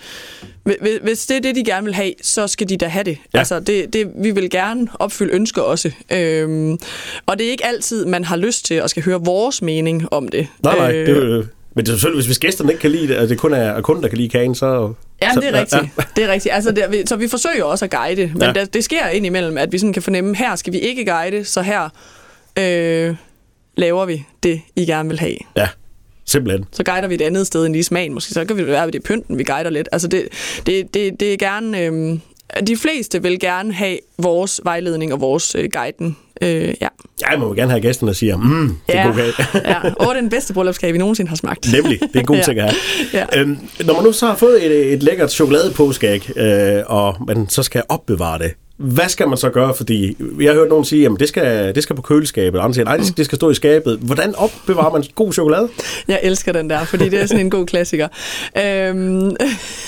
hvis, 0.63 0.77
hvis 1.03 1.27
det 1.27 1.37
er 1.37 1.41
det, 1.41 1.57
de 1.57 1.65
gerne 1.65 1.85
vil 1.85 1.95
have, 1.95 2.13
så 2.23 2.47
skal 2.47 2.69
de 2.69 2.77
da 2.77 2.87
have 2.87 3.05
det. 3.05 3.19
Ja. 3.35 3.39
Altså 3.39 3.61
det, 3.61 3.93
det, 3.93 4.11
vi 4.17 4.31
vil 4.31 4.51
gerne 4.51 4.89
opfylde 4.95 5.33
ønsker 5.33 5.63
også. 5.63 5.91
Øhm, 6.13 6.79
og 7.27 7.39
det 7.39 7.47
er 7.47 7.51
ikke 7.51 7.67
altid, 7.67 8.07
man 8.07 8.25
har 8.25 8.37
lyst 8.37 8.65
til 8.65 8.75
at 8.75 8.91
skal 8.91 9.03
høre 9.03 9.21
vores 9.25 9.63
mening 9.63 10.13
om 10.13 10.29
det. 10.29 10.49
Nej, 10.63 10.77
nej, 10.77 10.95
øh, 10.95 11.07
det 11.07 11.49
men 11.75 11.87
det 11.87 11.93
er 11.93 11.97
selvfølgelig, 11.97 12.27
hvis 12.27 12.39
gæsterne 12.39 12.73
ikke 12.73 12.81
kan 12.81 12.91
lide 12.91 13.09
det, 13.09 13.19
og 13.19 13.29
det 13.29 13.39
kun 13.39 13.53
er 13.53 13.81
kunden, 13.81 14.03
der 14.03 14.09
kan 14.09 14.19
lide 14.19 14.29
kagen, 14.29 14.55
så... 14.55 14.93
Ja, 15.23 15.29
det 15.35 15.49
er 15.49 15.61
rigtigt. 15.61 15.83
Ja. 15.83 16.03
Det 16.17 16.25
er 16.25 16.29
rigtigt. 16.29 16.55
Altså, 16.55 16.73
det, 16.73 17.09
så 17.09 17.17
vi 17.17 17.29
forsøger 17.29 17.65
også 17.65 17.85
at 17.85 17.91
guide, 17.91 18.33
men 18.35 18.43
ja. 18.43 18.53
det, 18.53 18.75
det 18.75 18.85
sker 18.85 19.07
indimellem, 19.07 19.59
at 19.59 19.73
vi 19.73 19.79
sådan 19.79 19.93
kan 19.93 20.03
fornemme, 20.03 20.37
her 20.37 20.57
skal 20.57 20.73
vi 20.73 20.79
ikke 20.79 21.05
guide, 21.05 21.45
så 21.45 21.63
her 21.63 21.89
øh, 22.59 23.17
laver 23.77 24.05
vi 24.05 24.25
det, 24.43 24.61
I 24.77 24.87
gerne 24.87 25.09
vil 25.09 25.21
have. 25.21 25.37
Ja, 25.57 25.69
simpelthen. 26.25 26.65
Så 26.73 26.85
guider 26.85 27.09
vi 27.09 27.15
et 27.15 27.23
andet 27.23 27.47
sted 27.47 27.67
end 27.67 27.73
lige 27.75 27.85
smagen. 27.85 28.15
Måske 28.15 28.35
så 28.35 28.45
kan 28.45 28.57
vi 28.57 28.67
være 28.67 28.85
ved 28.85 28.93
det 28.93 29.03
pynten, 29.03 29.39
vi 29.39 29.45
guider 29.45 29.71
lidt. 29.71 29.89
Altså, 29.93 30.09
det, 30.09 30.29
det, 30.67 30.95
det, 30.95 31.21
det 31.21 31.33
er 31.33 31.37
gerne... 31.37 31.81
Øh, 31.81 32.19
de 32.67 32.77
fleste 32.77 33.23
vil 33.23 33.41
gerne 33.41 33.73
have 33.73 33.99
vores 34.19 34.61
vejledning 34.65 35.13
og 35.13 35.21
vores 35.21 35.55
øh, 35.55 35.69
guiden. 35.73 36.17
Øh, 36.43 36.49
ja. 36.51 36.89
Ja, 37.21 37.31
jeg 37.31 37.39
må 37.39 37.55
gerne 37.55 37.71
have 37.71 37.81
gæsterne, 37.81 38.09
der 38.09 38.15
siger, 38.15 38.37
mm, 38.37 38.77
det 38.87 38.97
er 38.97 39.01
ja. 39.01 39.07
god 39.07 39.15
kage. 39.15 39.33
ja. 39.71 39.93
Og 39.95 40.15
den 40.15 40.31
bedste 40.31 40.55
bryllupskage, 40.55 40.93
vi 40.93 40.99
nogensinde 40.99 41.29
har 41.29 41.37
smagt. 41.37 41.73
Nemlig, 41.73 42.01
det 42.01 42.17
er 42.17 42.21
en 42.21 42.27
god 42.27 42.37
Ja. 42.41 42.43
ting 42.43 42.59
at 42.59 42.65
have. 42.65 42.75
Ja. 43.13 43.41
Øhm, 43.41 43.59
når 43.85 43.95
man 43.95 44.05
nu 44.05 44.13
så 44.13 44.27
har 44.27 44.37
fået 44.37 44.67
et, 44.67 44.93
et 44.93 45.03
lækkert 45.03 45.33
chokoladepåskæg, 45.33 46.31
øh, 46.39 46.83
og 46.87 47.17
man 47.27 47.49
så 47.49 47.63
skal 47.63 47.83
opbevare 47.89 48.39
det, 48.39 48.55
hvad 48.77 49.09
skal 49.09 49.29
man 49.29 49.39
så 49.39 49.51
gøre? 49.51 49.75
Fordi 49.75 50.17
jeg 50.41 50.53
har 50.53 50.59
hørt 50.59 50.69
nogen 50.69 50.85
sige, 50.85 51.07
at 51.07 51.13
det 51.21 51.29
skal, 51.29 51.75
det 51.75 51.83
skal 51.83 51.97
på 51.97 52.03
køleskabet, 52.03 52.61
og 52.61 52.65
andre 52.65 52.75
siger, 52.75 52.85
nej, 52.85 52.97
det 52.97 53.07
skal, 53.07 53.17
det 53.17 53.25
skal 53.25 53.37
stå 53.37 53.51
i 53.51 53.55
skabet. 53.55 53.99
Hvordan 53.99 54.35
opbevarer 54.35 54.93
man 54.93 55.05
god 55.15 55.33
chokolade? 55.33 55.69
Jeg 56.09 56.21
elsker 56.23 56.53
den 56.53 56.71
der, 56.71 56.85
fordi 56.85 57.09
det 57.09 57.21
er 57.21 57.27
sådan 57.27 57.41
en 57.41 57.51
god 57.51 57.67
klassiker. 57.67 58.09
Øhm, 58.59 59.37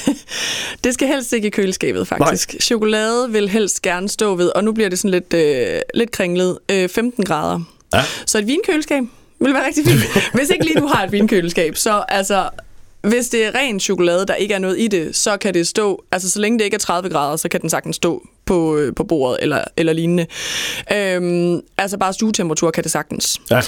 det 0.84 0.94
skal 0.94 1.08
helst 1.08 1.32
ikke 1.32 1.46
i 1.46 1.50
køleskabet, 1.50 2.08
faktisk. 2.08 2.52
Nej. 2.52 2.60
Chokolade 2.60 3.32
vil 3.32 3.48
helst 3.48 3.82
gerne 3.82 4.08
stå 4.08 4.34
ved, 4.34 4.48
og 4.48 4.64
nu 4.64 4.72
bliver 4.72 4.88
det 4.88 4.98
sådan 4.98 5.10
lidt, 5.10 5.34
øh, 5.34 5.80
lidt 5.94 6.10
kringlet, 6.10 6.58
øh, 6.70 6.88
15 6.88 7.24
grader. 7.24 7.60
Ja. 7.94 8.02
Så 8.26 8.38
et 8.38 8.46
vinkøleskab 8.46 9.02
vil 9.40 9.54
være 9.54 9.66
rigtig 9.66 9.86
fint. 9.86 10.00
Hvis 10.34 10.50
ikke 10.50 10.64
lige 10.64 10.80
du 10.80 10.86
har 10.86 11.04
et 11.04 11.12
vinkøleskab, 11.12 11.76
så 11.76 12.04
altså... 12.08 12.48
Hvis 13.00 13.28
det 13.28 13.44
er 13.44 13.54
ren 13.54 13.80
chokolade, 13.80 14.26
der 14.26 14.34
ikke 14.34 14.54
er 14.54 14.58
noget 14.58 14.80
i 14.80 14.88
det, 14.88 15.16
så 15.16 15.36
kan 15.36 15.54
det 15.54 15.68
stå, 15.68 16.04
altså 16.12 16.30
så 16.30 16.40
længe 16.40 16.58
det 16.58 16.64
ikke 16.64 16.74
er 16.74 16.78
30 16.78 17.08
grader, 17.10 17.36
så 17.36 17.48
kan 17.48 17.60
den 17.60 17.70
sagtens 17.70 17.96
stå 17.96 18.22
på, 18.46 18.76
øh, 18.76 18.94
på 18.94 19.04
bordet 19.04 19.38
eller, 19.42 19.64
eller 19.76 19.92
lignende. 19.92 20.26
Øhm, 20.92 21.60
altså 21.78 21.98
bare 21.98 22.12
stuetemperatur 22.12 22.70
kan 22.70 22.84
det 22.84 22.92
sagtens. 22.92 23.40
Ja. 23.50 23.60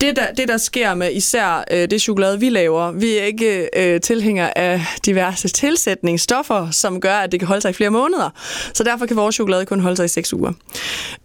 Det 0.00 0.16
der, 0.16 0.26
det, 0.36 0.48
der 0.48 0.56
sker 0.56 0.94
med 0.94 1.12
især 1.12 1.64
øh, 1.70 1.90
det 1.90 2.02
chokolade, 2.02 2.40
vi 2.40 2.48
laver, 2.48 2.92
vi 2.92 3.18
er 3.18 3.24
ikke 3.24 3.68
øh, 3.76 4.00
tilhængere 4.00 4.58
af 4.58 4.80
diverse 5.06 5.48
tilsætningsstoffer, 5.48 6.70
som 6.70 7.00
gør, 7.00 7.14
at 7.14 7.32
det 7.32 7.40
kan 7.40 7.46
holde 7.46 7.60
sig 7.60 7.70
i 7.70 7.72
flere 7.72 7.90
måneder. 7.90 8.30
Så 8.74 8.84
derfor 8.84 9.06
kan 9.06 9.16
vores 9.16 9.34
chokolade 9.34 9.66
kun 9.66 9.80
holde 9.80 9.96
sig 9.96 10.04
i 10.04 10.08
6 10.08 10.32
uger. 10.32 10.52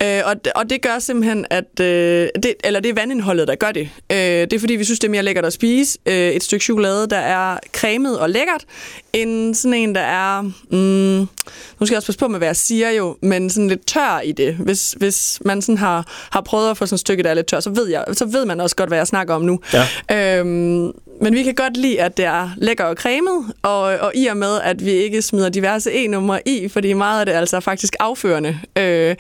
Øh, 0.04 0.22
og, 0.26 0.36
og 0.56 0.70
det 0.70 0.82
gør 0.82 1.00
simpelthen, 1.00 1.46
at... 1.50 1.80
Øh, 1.80 2.28
det, 2.44 2.54
eller 2.64 2.80
det 2.80 2.90
er 2.90 2.94
vandindholdet, 2.94 3.48
der 3.48 3.56
gør 3.56 3.72
det. 3.72 3.90
Øh, 4.12 4.18
det 4.18 4.54
er 4.54 4.60
fordi, 4.60 4.76
vi 4.76 4.84
synes, 4.84 5.00
det 5.00 5.08
er 5.08 5.12
mere 5.12 5.24
lækkert 5.24 5.46
at 5.46 5.54
spise 5.54 6.00
øh, 6.06 6.32
et 6.32 6.44
stykke 6.44 6.64
chokolade, 6.64 7.08
der 7.08 7.18
er 7.18 7.58
cremet 7.74 8.20
og 8.20 8.30
lækkert, 8.30 8.66
end 9.14 9.56
sådan 9.56 9.74
en, 9.74 9.96
der 9.96 10.02
er... 10.02 10.42
Mm, 10.42 11.28
nu 11.80 11.86
skal 11.86 11.94
jeg 11.94 11.98
også 11.98 12.08
passe 12.08 12.20
på 12.20 12.28
med, 12.28 12.40
hvad 12.40 12.48
jeg 12.48 12.56
siger 12.56 12.90
jo, 12.90 13.01
men 13.22 13.50
sådan 13.50 13.68
lidt 13.68 13.88
tør 13.88 14.20
i 14.20 14.32
det. 14.32 14.54
Hvis, 14.54 14.96
hvis 14.98 15.42
man 15.46 15.62
sådan 15.62 15.78
har, 15.78 16.06
har 16.32 16.42
prøvet 16.42 16.70
at 16.70 16.78
få 16.78 16.86
sådan 16.86 16.96
et 16.96 17.00
stykke, 17.00 17.24
der 17.24 17.30
er 17.30 17.34
lidt 17.34 17.48
tør, 17.48 17.60
så 17.60 17.70
ved, 17.70 17.88
jeg, 17.88 18.06
så 18.14 18.26
ved 18.26 18.46
man 18.46 18.62
også 18.62 18.76
godt, 18.76 18.90
hvad 18.90 18.98
jeg 18.98 19.08
snakker 19.08 19.34
om 19.34 19.42
nu. 19.42 19.60
Ja. 20.10 20.40
Øhm, 20.40 20.92
men 21.22 21.34
vi 21.34 21.44
kan 21.44 21.56
godt 21.56 21.78
lide, 21.78 22.02
at 22.02 22.18
det 22.18 22.26
er 22.26 22.50
lækker 22.58 22.84
og 22.84 22.96
cremet, 22.96 23.54
og, 23.62 23.82
og 23.82 24.12
i 24.16 24.28
og 24.28 24.38
med, 24.38 24.60
at 24.64 24.86
vi 24.86 24.92
ikke 24.92 25.22
smider 25.22 25.50
diverse 25.50 25.92
e-numre 25.92 26.48
i, 26.48 26.68
fordi 26.68 26.94
meget 26.94 27.20
af 27.20 27.26
det 27.26 27.34
altså 27.34 27.56
er 27.56 27.60
faktisk 27.60 27.96
afførende, 28.00 28.60
øh, 28.78 29.16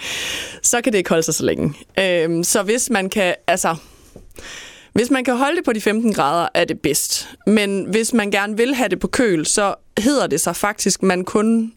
så 0.62 0.82
kan 0.82 0.94
det 0.94 0.98
ikke 0.98 1.10
holde 1.10 1.24
sig 1.24 1.34
så 1.34 1.46
længe. 1.46 1.74
Øh, 2.00 2.44
så 2.44 2.64
hvis 2.64 2.90
man 2.90 3.10
kan, 3.10 3.36
altså... 3.48 3.76
Hvis 4.94 5.10
man 5.10 5.24
kan 5.24 5.38
holde 5.38 5.56
det 5.56 5.66
på 5.66 5.74
de 5.74 5.82
15 5.82 6.14
grader, 6.14 6.48
er 6.54 6.66
det 6.66 6.80
bedst. 6.80 7.30
Men 7.48 7.86
hvis 7.86 8.14
man 8.14 8.32
gerne 8.32 8.58
vil 8.58 8.76
have 8.76 8.90
det 8.90 9.00
på 9.00 9.08
køl, 9.08 9.46
så 9.46 9.76
hedder 9.98 10.28
det 10.28 10.42
sig 10.42 10.56
faktisk, 10.56 11.04
man 11.04 11.24
kun 11.24 11.74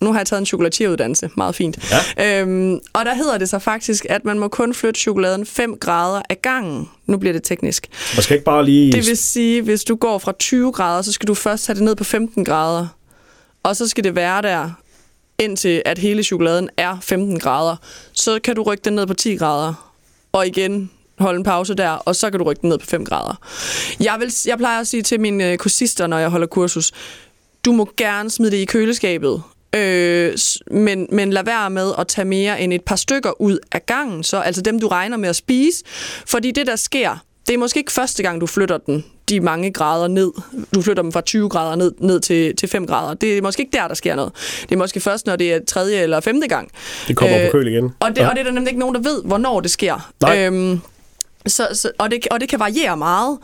nu 0.00 0.12
har 0.12 0.20
jeg 0.20 0.26
taget 0.26 0.40
en 0.40 0.46
chokolatieruddannelse, 0.46 1.30
meget 1.36 1.54
fint. 1.54 1.92
Ja. 2.18 2.40
Øhm, 2.40 2.80
og 2.92 3.04
der 3.04 3.14
hedder 3.14 3.38
det 3.38 3.48
så 3.48 3.58
faktisk, 3.58 4.06
at 4.08 4.24
man 4.24 4.38
må 4.38 4.48
kun 4.48 4.74
flytte 4.74 5.00
chokoladen 5.00 5.46
5 5.46 5.76
grader 5.76 6.22
af 6.30 6.42
gangen. 6.42 6.88
Nu 7.06 7.18
bliver 7.18 7.32
det 7.32 7.42
teknisk. 7.42 7.88
Man 8.16 8.22
skal 8.22 8.34
ikke 8.34 8.44
bare 8.44 8.64
lige... 8.64 8.92
Det 8.92 9.06
vil 9.06 9.16
sige, 9.16 9.62
hvis 9.62 9.84
du 9.84 9.94
går 9.94 10.18
fra 10.18 10.32
20 10.32 10.72
grader, 10.72 11.02
så 11.02 11.12
skal 11.12 11.26
du 11.26 11.34
først 11.34 11.66
have 11.66 11.74
det 11.74 11.82
ned 11.82 11.96
på 11.96 12.04
15 12.04 12.44
grader. 12.44 12.86
Og 13.62 13.76
så 13.76 13.88
skal 13.88 14.04
det 14.04 14.14
være 14.14 14.42
der, 14.42 14.70
indtil 15.38 15.82
at 15.84 15.98
hele 15.98 16.22
chokoladen 16.22 16.68
er 16.76 16.98
15 17.02 17.38
grader. 17.38 17.76
Så 18.12 18.40
kan 18.44 18.56
du 18.56 18.62
rykke 18.62 18.82
den 18.84 18.92
ned 18.92 19.06
på 19.06 19.14
10 19.14 19.34
grader. 19.34 19.92
Og 20.32 20.46
igen 20.46 20.90
holde 21.18 21.38
en 21.38 21.44
pause 21.44 21.74
der, 21.74 21.90
og 21.90 22.16
så 22.16 22.30
kan 22.30 22.38
du 22.38 22.44
rykke 22.44 22.62
den 22.62 22.68
ned 22.68 22.78
på 22.78 22.86
5 22.86 23.04
grader. 23.04 23.34
Jeg, 24.00 24.16
vil, 24.20 24.32
jeg 24.46 24.58
plejer 24.58 24.80
at 24.80 24.86
sige 24.86 25.02
til 25.02 25.20
mine 25.20 25.50
øh, 25.50 25.58
kursister, 25.58 26.06
når 26.06 26.18
jeg 26.18 26.28
holder 26.28 26.46
kursus, 26.46 26.92
du 27.64 27.72
må 27.72 27.92
gerne 27.96 28.30
smide 28.30 28.50
det 28.50 28.56
i 28.56 28.64
køleskabet, 28.64 29.42
Øh, 29.74 30.38
men, 30.70 31.06
men 31.12 31.32
lad 31.32 31.44
være 31.44 31.70
med 31.70 31.92
at 31.98 32.08
tage 32.08 32.24
mere 32.24 32.60
end 32.60 32.72
et 32.72 32.84
par 32.84 32.96
stykker 32.96 33.40
ud 33.40 33.58
af 33.72 33.86
gangen, 33.86 34.24
så 34.24 34.36
altså 34.36 34.62
dem, 34.62 34.80
du 34.80 34.88
regner 34.88 35.16
med 35.16 35.28
at 35.28 35.36
spise. 35.36 35.84
Fordi 36.26 36.50
det, 36.50 36.66
der 36.66 36.76
sker, 36.76 37.24
det 37.46 37.54
er 37.54 37.58
måske 37.58 37.78
ikke 37.78 37.92
første 37.92 38.22
gang, 38.22 38.40
du 38.40 38.46
flytter 38.46 38.78
den 38.78 39.04
de 39.28 39.40
mange 39.40 39.72
grader 39.72 40.08
ned. 40.08 40.32
Du 40.74 40.82
flytter 40.82 41.02
dem 41.02 41.12
fra 41.12 41.20
20 41.20 41.48
grader 41.48 41.76
ned, 41.76 41.92
ned 41.98 42.20
til, 42.20 42.56
til 42.56 42.68
5 42.68 42.86
grader. 42.86 43.14
Det 43.14 43.38
er 43.38 43.42
måske 43.42 43.60
ikke 43.60 43.76
der, 43.76 43.88
der 43.88 43.94
sker 43.94 44.14
noget. 44.14 44.32
Det 44.62 44.72
er 44.72 44.76
måske 44.76 45.00
først, 45.00 45.26
når 45.26 45.36
det 45.36 45.52
er 45.52 45.60
tredje 45.68 45.96
eller 45.96 46.20
femte 46.20 46.48
gang. 46.48 46.70
Det 47.08 47.16
kommer 47.16 47.46
på 47.46 47.52
køl 47.52 47.66
igen. 47.66 47.92
Og 48.00 48.10
det, 48.10 48.18
ja. 48.18 48.28
og 48.28 48.34
det 48.34 48.40
er 48.40 48.44
der 48.44 48.52
nemlig 48.52 48.70
ikke 48.70 48.80
nogen, 48.80 48.94
der 48.94 49.00
ved, 49.00 49.22
hvornår 49.24 49.60
det 49.60 49.70
sker. 49.70 50.10
Nej. 50.20 50.46
Øhm, 50.46 50.80
så, 51.46 51.68
så, 51.72 51.90
og, 51.98 52.10
det, 52.10 52.26
og 52.30 52.40
det 52.40 52.48
kan 52.48 52.60
variere 52.60 52.96
meget. 52.96 53.38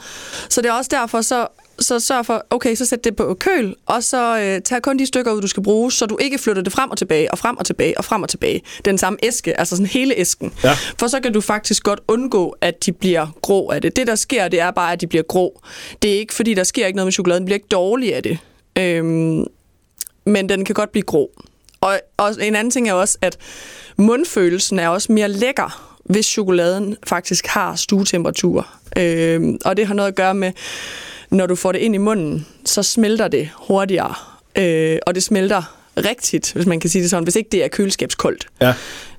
Så 0.49 0.63
det 0.63 0.69
er 0.69 0.73
også 0.73 0.89
derfor, 0.93 1.21
så, 1.21 1.47
så 1.79 2.01
sørg 2.01 2.27
for, 2.27 2.47
okay, 2.51 2.75
så 2.75 2.85
sæt 2.85 3.05
det 3.05 3.17
på 3.17 3.37
køl, 3.41 3.75
og 3.87 4.05
så 4.05 4.39
øh, 4.39 4.63
tag 4.63 4.83
kun 4.83 4.99
de 4.99 5.07
stykker 5.07 5.33
ud, 5.33 5.41
du 5.41 5.47
skal 5.47 5.63
bruge, 5.63 5.93
så 5.93 6.07
du 6.07 6.19
ikke 6.21 6.39
flytter 6.39 6.63
det 6.63 6.73
frem 6.73 6.91
og 6.91 6.99
tilbage, 6.99 7.31
og 7.31 7.39
frem 7.39 7.57
og 7.57 7.67
tilbage, 7.67 7.99
og 7.99 8.05
frem 8.05 8.23
og 8.23 8.29
tilbage. 8.29 8.63
Den 8.85 8.99
samme 8.99 9.19
æske, 9.23 9.59
altså 9.61 9.77
sådan 9.77 9.87
hele 9.87 10.15
æsken. 10.17 10.53
Ja. 10.65 10.73
For 10.99 11.07
så 11.07 11.21
kan 11.21 11.33
du 11.33 11.41
faktisk 11.41 11.83
godt 11.83 12.01
undgå, 12.09 12.57
at 12.61 12.87
de 12.87 12.93
bliver 12.93 13.27
grå 13.43 13.71
af 13.71 13.83
det. 13.83 13.97
Det, 13.97 14.07
der 14.07 14.15
sker, 14.15 14.49
det 14.49 14.61
er 14.61 14.71
bare, 14.71 14.93
at 14.93 15.01
de 15.01 15.07
bliver 15.07 15.23
grå. 15.23 15.61
Det 16.03 16.15
er 16.15 16.19
ikke, 16.19 16.35
fordi 16.35 16.55
der 16.55 16.65
sker 16.65 16.87
ikke 16.87 16.97
noget 16.97 17.07
med 17.07 17.13
chokoladen. 17.13 17.41
Den 17.41 17.45
bliver 17.45 17.57
ikke 17.57 17.69
dårlig 17.71 18.15
af 18.15 18.23
det. 18.23 18.39
Øhm, 18.79 19.45
men 20.25 20.49
den 20.49 20.65
kan 20.65 20.75
godt 20.75 20.93
blive 20.93 21.03
grå. 21.03 21.31
Og, 21.81 22.01
og 22.17 22.35
en 22.41 22.55
anden 22.55 22.71
ting 22.71 22.89
er 22.89 22.93
også, 22.93 23.19
at 23.21 23.39
mundfølelsen 23.97 24.79
er 24.79 24.89
også 24.89 25.13
mere 25.13 25.29
lækker, 25.29 25.99
hvis 26.05 26.27
chokoladen 26.27 26.97
faktisk 27.07 27.47
har 27.47 27.77
stuetemperatur. 27.77 28.69
Øhm, 28.99 29.59
og 29.65 29.77
det 29.77 29.87
har 29.87 29.95
noget 29.95 30.09
at 30.09 30.15
gøre 30.15 30.35
med, 30.35 30.53
når 31.33 31.47
du 31.47 31.55
får 31.55 31.73
det 31.73 31.79
ind 31.79 31.95
i 31.95 31.99
munden, 31.99 32.47
så 32.65 32.83
smelter 32.83 33.29
det 33.29 33.49
hurtigere. 33.55 34.15
Øh, 34.59 34.99
og 35.07 35.15
det 35.15 35.23
smelter 35.23 35.77
rigtigt, 35.97 36.53
hvis 36.53 36.67
man 36.67 36.81
kan 36.81 36.91
sige 36.91 37.03
det 37.03 37.11
sådan, 37.11 37.25
hvis 37.25 37.37
ikke 37.37 37.49
det 37.53 37.65
er 37.65 37.69
køleskabskoldt. 37.69 38.47
Ja. 38.61 38.75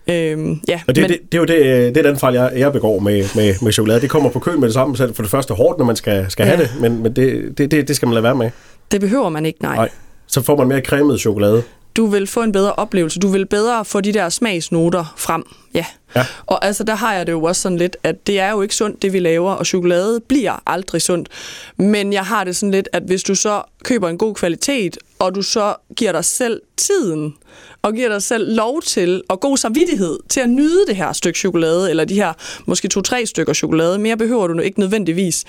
Øhm, 0.08 0.60
ja, 0.68 0.82
Og 0.88 0.96
det, 0.96 1.02
men, 1.02 1.12
det, 1.12 1.20
det 1.32 1.38
er 1.38 1.40
jo 1.42 1.46
det, 1.46 1.56
øh, 1.56 1.96
det 1.96 1.98
er 1.98 2.02
den 2.02 2.18
fejl, 2.18 2.34
jeg, 2.34 2.52
jeg 2.56 2.72
begår 2.74 3.00
med, 3.00 3.24
med, 3.36 3.56
med 3.62 3.72
chokolade. 3.72 4.02
Det 4.02 4.10
kommer 4.10 4.30
på 4.30 4.40
køl 4.40 4.60
med 4.60 4.68
det 4.68 4.74
samme, 4.74 4.96
det 4.96 5.16
for 5.16 5.24
det 5.24 5.32
første 5.32 5.54
hårdt, 5.54 5.78
når 5.78 5.86
man 5.86 5.96
skal, 5.96 6.26
skal 6.30 6.46
have 6.46 6.58
Ja. 6.60 6.64
det, 6.64 6.72
men, 6.82 7.04
men 7.04 7.16
det, 7.16 7.58
det, 7.58 7.72
det, 7.72 7.88
det 7.88 7.96
skal 7.96 8.08
man 8.08 8.14
lade 8.14 8.24
være 8.24 8.36
med. 8.36 8.50
det 8.92 9.02
behøver 9.02 9.30
man 9.30 9.46
ikke, 9.46 9.62
nej. 9.62 9.76
Nej. 9.76 9.90
Så 10.28 10.42
får 10.42 10.58
man 10.58 10.68
mere 10.68 10.82
cremet 10.82 11.20
chokolade. 11.20 11.64
Du 11.96 12.06
vil 12.06 12.28
få 12.28 12.42
en 12.44 12.52
bedre 12.52 12.74
oplevelse. 12.74 13.20
Du 13.20 13.28
vil 13.28 13.46
bedre 13.46 13.86
få 13.86 14.02
de 14.02 14.12
der 14.12 14.30
smagsnoter 14.30 15.14
frem. 15.18 15.44
Ja. 15.74 15.86
Ja. 16.16 16.26
Og 16.46 16.66
altså, 16.66 16.84
der 16.84 16.96
har 16.96 17.14
jeg 17.14 17.28
det 17.28 17.34
jo 17.34 17.44
også 17.44 17.62
sådan 17.62 17.78
lidt, 17.78 17.98
at 18.04 18.28
det 18.28 18.40
er 18.40 18.52
jo 18.52 18.62
ikke 18.62 18.76
sundt, 18.76 19.02
det 19.02 19.14
vi 19.14 19.20
laver, 19.20 19.52
og 19.52 19.66
chokolade 19.66 20.20
bliver 20.28 20.64
aldrig 20.66 21.02
sundt. 21.02 21.30
Men 21.78 22.14
jeg 22.14 22.26
har 22.26 22.44
det 22.44 22.56
sådan 22.56 22.72
lidt, 22.72 22.90
at 22.92 23.04
hvis 23.04 23.24
du 23.24 23.36
så 23.36 23.62
køber 23.84 24.10
en 24.10 24.18
god 24.18 24.36
kvalitet, 24.36 24.98
og 25.20 25.36
du 25.36 25.42
så 25.42 25.76
giver 25.96 26.12
dig 26.12 26.26
selv 26.26 26.62
tiden, 26.78 27.36
og 27.82 27.94
giver 27.94 28.10
dig 28.10 28.24
selv 28.24 28.56
lov 28.56 28.82
til, 28.82 29.22
og 29.30 29.40
god 29.40 29.58
samvittighed 29.58 30.20
til 30.30 30.40
at 30.40 30.50
nyde 30.50 30.86
det 30.88 30.96
her 30.96 31.14
stykke 31.14 31.40
chokolade, 31.40 31.90
eller 31.90 32.06
de 32.06 32.16
her 32.16 32.34
måske 32.66 32.88
to-tre 32.88 33.26
stykker 33.26 33.54
chokolade, 33.54 34.00
mere 34.00 34.18
behøver 34.18 34.48
du 34.48 34.54
nu 34.54 34.62
ikke 34.62 34.80
nødvendigvis 34.80 35.44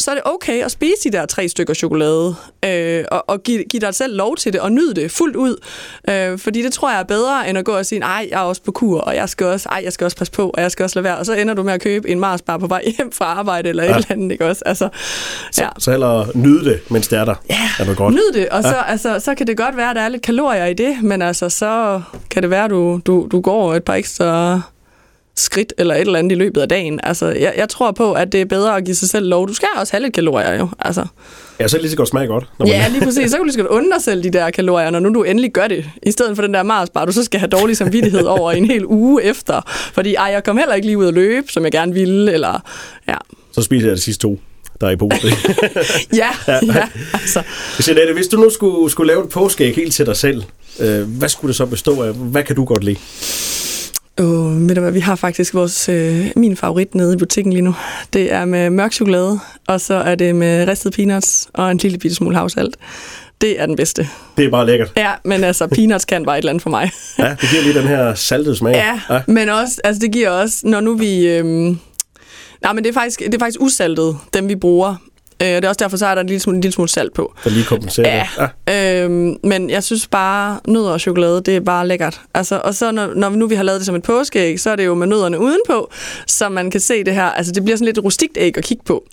så 0.00 0.10
er 0.10 0.14
det 0.14 0.22
okay 0.24 0.64
at 0.64 0.70
spise 0.70 0.94
de 1.04 1.10
der 1.10 1.26
tre 1.26 1.48
stykker 1.48 1.74
chokolade, 1.74 2.34
øh, 2.64 3.04
og, 3.10 3.24
og 3.28 3.42
give, 3.42 3.64
give 3.64 3.80
dig 3.80 3.94
selv 3.94 4.16
lov 4.16 4.36
til 4.36 4.52
det, 4.52 4.60
og 4.60 4.72
nyde 4.72 4.94
det 4.94 5.10
fuldt 5.10 5.36
ud. 5.36 5.56
Øh, 6.10 6.38
fordi 6.38 6.62
det 6.62 6.72
tror 6.72 6.90
jeg 6.90 7.00
er 7.00 7.04
bedre, 7.04 7.48
end 7.48 7.58
at 7.58 7.64
gå 7.64 7.72
og 7.72 7.86
sige, 7.86 7.98
nej, 7.98 8.28
jeg 8.30 8.40
er 8.40 8.44
også 8.44 8.62
på 8.62 8.72
kur, 8.72 9.00
og 9.00 9.16
jeg 9.16 9.28
skal 9.28 9.46
også, 9.46 9.68
ej, 9.68 9.80
jeg 9.84 9.92
skal 9.92 10.04
også 10.04 10.16
passe 10.16 10.32
på, 10.32 10.50
og 10.50 10.62
jeg 10.62 10.70
skal 10.70 10.84
også 10.84 10.98
lade 10.98 11.04
være. 11.04 11.18
Og 11.18 11.26
så 11.26 11.32
ender 11.34 11.54
du 11.54 11.62
med 11.62 11.72
at 11.72 11.80
købe 11.80 12.08
en 12.08 12.20
Marsbar 12.20 12.58
på 12.58 12.66
vej 12.66 12.82
hjem 12.96 13.12
fra 13.12 13.24
arbejde, 13.24 13.68
eller 13.68 13.84
ja. 13.84 13.90
et 13.90 13.96
eller 13.96 14.06
andet, 14.10 14.32
ikke 14.32 14.46
også? 14.46 14.62
Altså, 14.66 14.88
ja. 15.58 15.68
Så 15.78 15.90
hellere 15.90 16.26
nyde 16.34 16.64
det, 16.64 16.80
mens 16.90 17.08
det 17.08 17.18
er 17.18 17.24
der. 17.24 17.34
Ja, 17.50 17.70
Er 17.78 17.84
det 17.84 17.96
godt? 17.96 18.14
Nyd 18.14 18.32
det, 18.34 18.48
og 18.48 18.62
så, 18.62 18.74
altså, 18.86 19.18
så 19.18 19.34
kan 19.34 19.46
det 19.46 19.56
godt 19.56 19.76
være, 19.76 19.90
at 19.90 19.96
der 19.96 20.02
er 20.02 20.08
lidt 20.08 20.22
kalorier 20.22 20.66
i 20.66 20.74
det, 20.74 21.02
men 21.02 21.22
altså, 21.22 21.48
så 21.48 22.00
kan 22.30 22.42
det 22.42 22.50
være, 22.50 22.64
at 22.64 22.70
du, 22.70 23.00
du, 23.06 23.28
du 23.32 23.40
går 23.40 23.74
et 23.74 23.84
par 23.84 23.94
ekstra 23.94 24.60
skridt 25.40 25.72
eller 25.78 25.94
et 25.94 26.00
eller 26.00 26.18
andet 26.18 26.32
i 26.32 26.34
løbet 26.34 26.60
af 26.60 26.68
dagen. 26.68 27.00
Altså, 27.02 27.26
jeg, 27.26 27.54
jeg 27.56 27.68
tror 27.68 27.92
på, 27.92 28.12
at 28.12 28.32
det 28.32 28.40
er 28.40 28.44
bedre 28.44 28.76
at 28.76 28.84
give 28.84 28.96
sig 28.96 29.08
selv 29.10 29.26
lov. 29.26 29.48
Du 29.48 29.54
skal 29.54 29.68
også 29.76 29.92
have 29.92 30.02
lidt 30.02 30.14
kalorier 30.14 30.54
jo. 30.58 30.68
Altså. 30.78 31.06
Ja, 31.60 31.68
så 31.68 31.76
det 31.76 31.82
lige 31.82 31.90
så 31.90 31.96
godt 31.96 32.08
smage 32.08 32.26
godt. 32.26 32.46
Når 32.58 32.66
man, 32.66 32.74
Ja, 32.74 32.88
lige 32.88 33.04
præcis. 33.04 33.30
Så 33.30 33.36
kan 33.36 33.38
du 33.38 33.44
lige 33.44 33.52
så 33.52 33.58
godt 33.58 33.70
unde 33.70 33.90
dig 33.94 34.02
selv 34.02 34.22
de 34.22 34.30
der 34.30 34.50
kalorier, 34.50 34.90
når 34.90 34.98
nu 35.00 35.14
du 35.14 35.22
endelig 35.22 35.52
gør 35.52 35.68
det. 35.68 35.84
I 36.02 36.10
stedet 36.10 36.36
for 36.36 36.42
den 36.42 36.54
der 36.54 36.62
Marsbar, 36.62 37.04
du 37.04 37.12
så 37.12 37.24
skal 37.24 37.40
have 37.40 37.48
dårlig 37.50 37.76
samvittighed 37.76 38.22
over 38.38 38.52
en 38.52 38.64
hel 38.64 38.86
uge 38.86 39.22
efter. 39.22 39.60
Fordi 39.94 40.14
ej, 40.14 40.24
jeg 40.24 40.44
kom 40.44 40.56
heller 40.56 40.74
ikke 40.74 40.86
lige 40.86 40.98
ud 40.98 41.06
at 41.06 41.14
løbe, 41.14 41.46
som 41.52 41.64
jeg 41.64 41.72
gerne 41.72 41.94
ville. 41.94 42.32
Eller, 42.32 42.60
ja. 43.08 43.14
Så 43.52 43.62
spiser 43.62 43.86
jeg 43.86 43.96
de 43.96 44.00
sidste 44.02 44.22
to, 44.22 44.40
der 44.80 44.86
er 44.86 44.90
i 44.90 44.96
posen. 44.96 45.30
Ja, 46.20 46.28
ja, 46.48 46.88
altså. 47.14 47.42
Jeanette, 47.88 48.14
hvis 48.14 48.26
du 48.28 48.36
nu 48.36 48.50
skulle, 48.50 48.90
skulle 48.90 49.12
lave 49.12 49.24
et 49.24 49.28
påskeæg 49.30 49.74
helt 49.74 49.94
til 49.94 50.06
dig 50.06 50.16
selv, 50.16 50.42
øh, 50.80 51.02
hvad 51.02 51.28
skulle 51.28 51.48
det 51.48 51.56
så 51.56 51.66
bestå 51.66 52.02
af? 52.02 52.12
Hvad 52.12 52.42
kan 52.42 52.56
du 52.56 52.64
godt 52.64 52.84
lide? 52.84 52.98
Åh, 54.20 54.68
ved 54.68 54.74
du 54.74 54.80
hvad, 54.80 54.92
vi 54.92 55.00
har 55.00 55.16
faktisk 55.16 55.54
vores, 55.54 55.88
øh, 55.88 56.26
min 56.36 56.56
favorit 56.56 56.94
nede 56.94 57.14
i 57.14 57.16
butikken 57.16 57.52
lige 57.52 57.62
nu. 57.62 57.74
Det 58.12 58.32
er 58.32 58.44
med 58.44 58.70
mørk 58.70 58.92
chokolade, 58.92 59.40
og 59.66 59.80
så 59.80 59.94
er 59.94 60.14
det 60.14 60.34
med 60.34 60.68
ristet 60.68 60.92
peanuts 60.92 61.48
og 61.54 61.70
en 61.70 61.76
lille 61.76 61.98
bitte 61.98 62.14
smule 62.14 62.36
havsalt. 62.36 62.76
Det 63.40 63.60
er 63.60 63.66
den 63.66 63.76
bedste. 63.76 64.08
Det 64.36 64.44
er 64.44 64.50
bare 64.50 64.66
lækkert. 64.66 64.92
Ja, 64.96 65.12
men 65.24 65.44
altså, 65.44 65.66
peanuts 65.76 66.04
kan 66.04 66.24
bare 66.24 66.38
et 66.38 66.38
eller 66.38 66.50
andet 66.50 66.62
for 66.62 66.70
mig. 66.70 66.90
Ja, 67.18 67.36
det 67.40 67.48
giver 67.50 67.62
lige 67.62 67.74
den 67.74 67.88
her 67.88 68.14
saltede 68.14 68.56
smag. 68.56 68.74
Ja, 68.74 69.00
ja. 69.10 69.20
men 69.26 69.48
også, 69.48 69.80
altså 69.84 70.00
det 70.00 70.12
giver 70.12 70.30
også, 70.30 70.56
når 70.62 70.80
nu 70.80 70.96
vi... 70.96 71.26
Øhm, 71.28 71.78
nej, 72.62 72.72
men 72.72 72.84
det 72.84 72.90
er, 72.90 72.94
faktisk, 72.94 73.20
det 73.20 73.34
er 73.34 73.38
faktisk 73.38 73.60
usaltet, 73.60 74.16
dem 74.34 74.48
vi 74.48 74.56
bruger. 74.56 74.96
Øh, 75.42 75.48
det 75.48 75.64
er 75.64 75.68
også 75.68 75.84
derfor, 75.84 75.96
så 75.96 76.06
er 76.06 76.14
der 76.14 76.22
en 76.22 76.26
lille 76.26 76.40
smule, 76.40 76.54
en 76.56 76.60
lille 76.60 76.72
smule 76.72 76.88
salt 76.88 77.14
på. 77.14 77.34
For 77.42 77.50
lige 77.50 77.64
kompensere 77.64 78.08
ja. 78.08 78.26
det. 78.38 78.72
Ja. 78.72 79.04
Øhm, 79.04 79.36
men 79.44 79.70
jeg 79.70 79.84
synes 79.84 80.06
bare, 80.06 80.60
nødder 80.68 80.90
og 80.90 81.00
chokolade, 81.00 81.40
det 81.40 81.56
er 81.56 81.60
bare 81.60 81.88
lækkert. 81.88 82.20
Altså, 82.34 82.60
og 82.64 82.74
så 82.74 82.90
når, 82.90 83.14
når 83.14 83.30
nu 83.30 83.46
vi 83.46 83.54
har 83.54 83.62
lavet 83.62 83.80
det 83.80 83.86
som 83.86 83.94
et 83.94 84.02
påskeæg, 84.02 84.60
så 84.60 84.70
er 84.70 84.76
det 84.76 84.86
jo 84.86 84.94
med 84.94 85.06
nødderne 85.06 85.38
udenpå, 85.38 85.90
så 86.26 86.48
man 86.48 86.70
kan 86.70 86.80
se 86.80 87.04
det 87.04 87.14
her. 87.14 87.24
Altså, 87.24 87.52
det 87.52 87.64
bliver 87.64 87.76
sådan 87.76 87.86
lidt 87.86 87.98
rustikt 87.98 88.38
æg 88.40 88.58
at 88.58 88.64
kigge 88.64 88.84
på. 88.84 89.04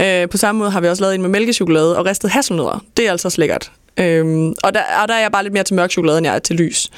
Øh, 0.00 0.28
på 0.28 0.36
samme 0.36 0.58
måde 0.58 0.70
har 0.70 0.80
vi 0.80 0.88
også 0.88 1.02
lavet 1.02 1.14
en 1.14 1.22
med 1.22 1.30
mælkechokolade 1.30 1.98
og 1.98 2.06
ristet 2.06 2.30
hasselnødder. 2.30 2.84
Det 2.96 3.06
er 3.06 3.10
altså 3.10 3.28
også 3.28 3.40
lækkert. 3.40 3.72
Øhm, 3.96 4.48
og, 4.48 4.74
der, 4.74 4.80
og 5.02 5.08
der 5.08 5.14
er 5.14 5.20
jeg 5.20 5.32
bare 5.32 5.42
lidt 5.42 5.54
mere 5.54 5.64
til 5.64 5.76
mørk 5.76 5.90
chokolade, 5.90 6.18
end 6.18 6.26
jeg 6.26 6.34
er 6.34 6.38
til 6.38 6.56
lys. 6.56 6.90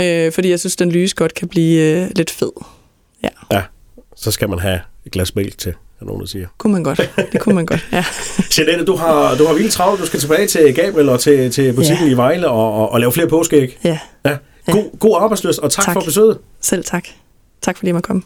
Øh, 0.00 0.32
fordi 0.32 0.50
jeg 0.50 0.60
synes, 0.60 0.76
den 0.76 0.92
lys 0.92 1.14
godt 1.14 1.34
kan 1.34 1.48
blive 1.48 1.82
øh, 1.82 2.10
lidt 2.16 2.30
fed. 2.30 2.50
Ja. 3.22 3.28
ja, 3.52 3.62
så 4.16 4.30
skal 4.30 4.48
man 4.48 4.58
have 4.58 4.80
et 5.06 5.12
glas 5.12 5.34
mælk 5.34 5.58
til 5.58 5.74
er 6.00 6.04
nogen, 6.04 6.20
der 6.20 6.26
siger. 6.26 6.46
Kunne 6.58 6.72
man 6.72 6.82
godt. 6.82 7.10
Det 7.32 7.40
kunne 7.40 7.54
man 7.54 7.66
godt, 7.66 7.88
ja. 7.92 8.04
Jeanette, 8.58 8.84
du 8.84 8.96
har, 8.96 9.34
du 9.34 9.46
har 9.46 9.54
vildt 9.54 9.72
travlt. 9.72 10.00
Du 10.00 10.06
skal 10.06 10.20
tilbage 10.20 10.46
til 10.46 10.74
Gabriel 10.74 11.08
og 11.08 11.20
til, 11.20 11.50
til 11.50 11.72
butikken 11.72 12.06
ja. 12.06 12.12
i 12.12 12.16
Vejle 12.16 12.48
og, 12.48 12.74
og, 12.74 12.92
og 12.92 13.00
lave 13.00 13.12
flere 13.12 13.28
påskeæg. 13.28 13.78
Ja. 13.84 13.98
ja. 14.24 14.36
God, 14.72 14.98
god 14.98 15.18
arbejdsløs, 15.20 15.58
og 15.58 15.72
tak, 15.72 15.84
tak 15.84 15.94
for 15.94 16.00
besøget. 16.00 16.38
Selv 16.60 16.84
tak. 16.84 17.04
Tak 17.62 17.76
fordi 17.76 17.86
jeg 17.86 17.94
måtte 17.94 18.06
komme. 18.06 18.22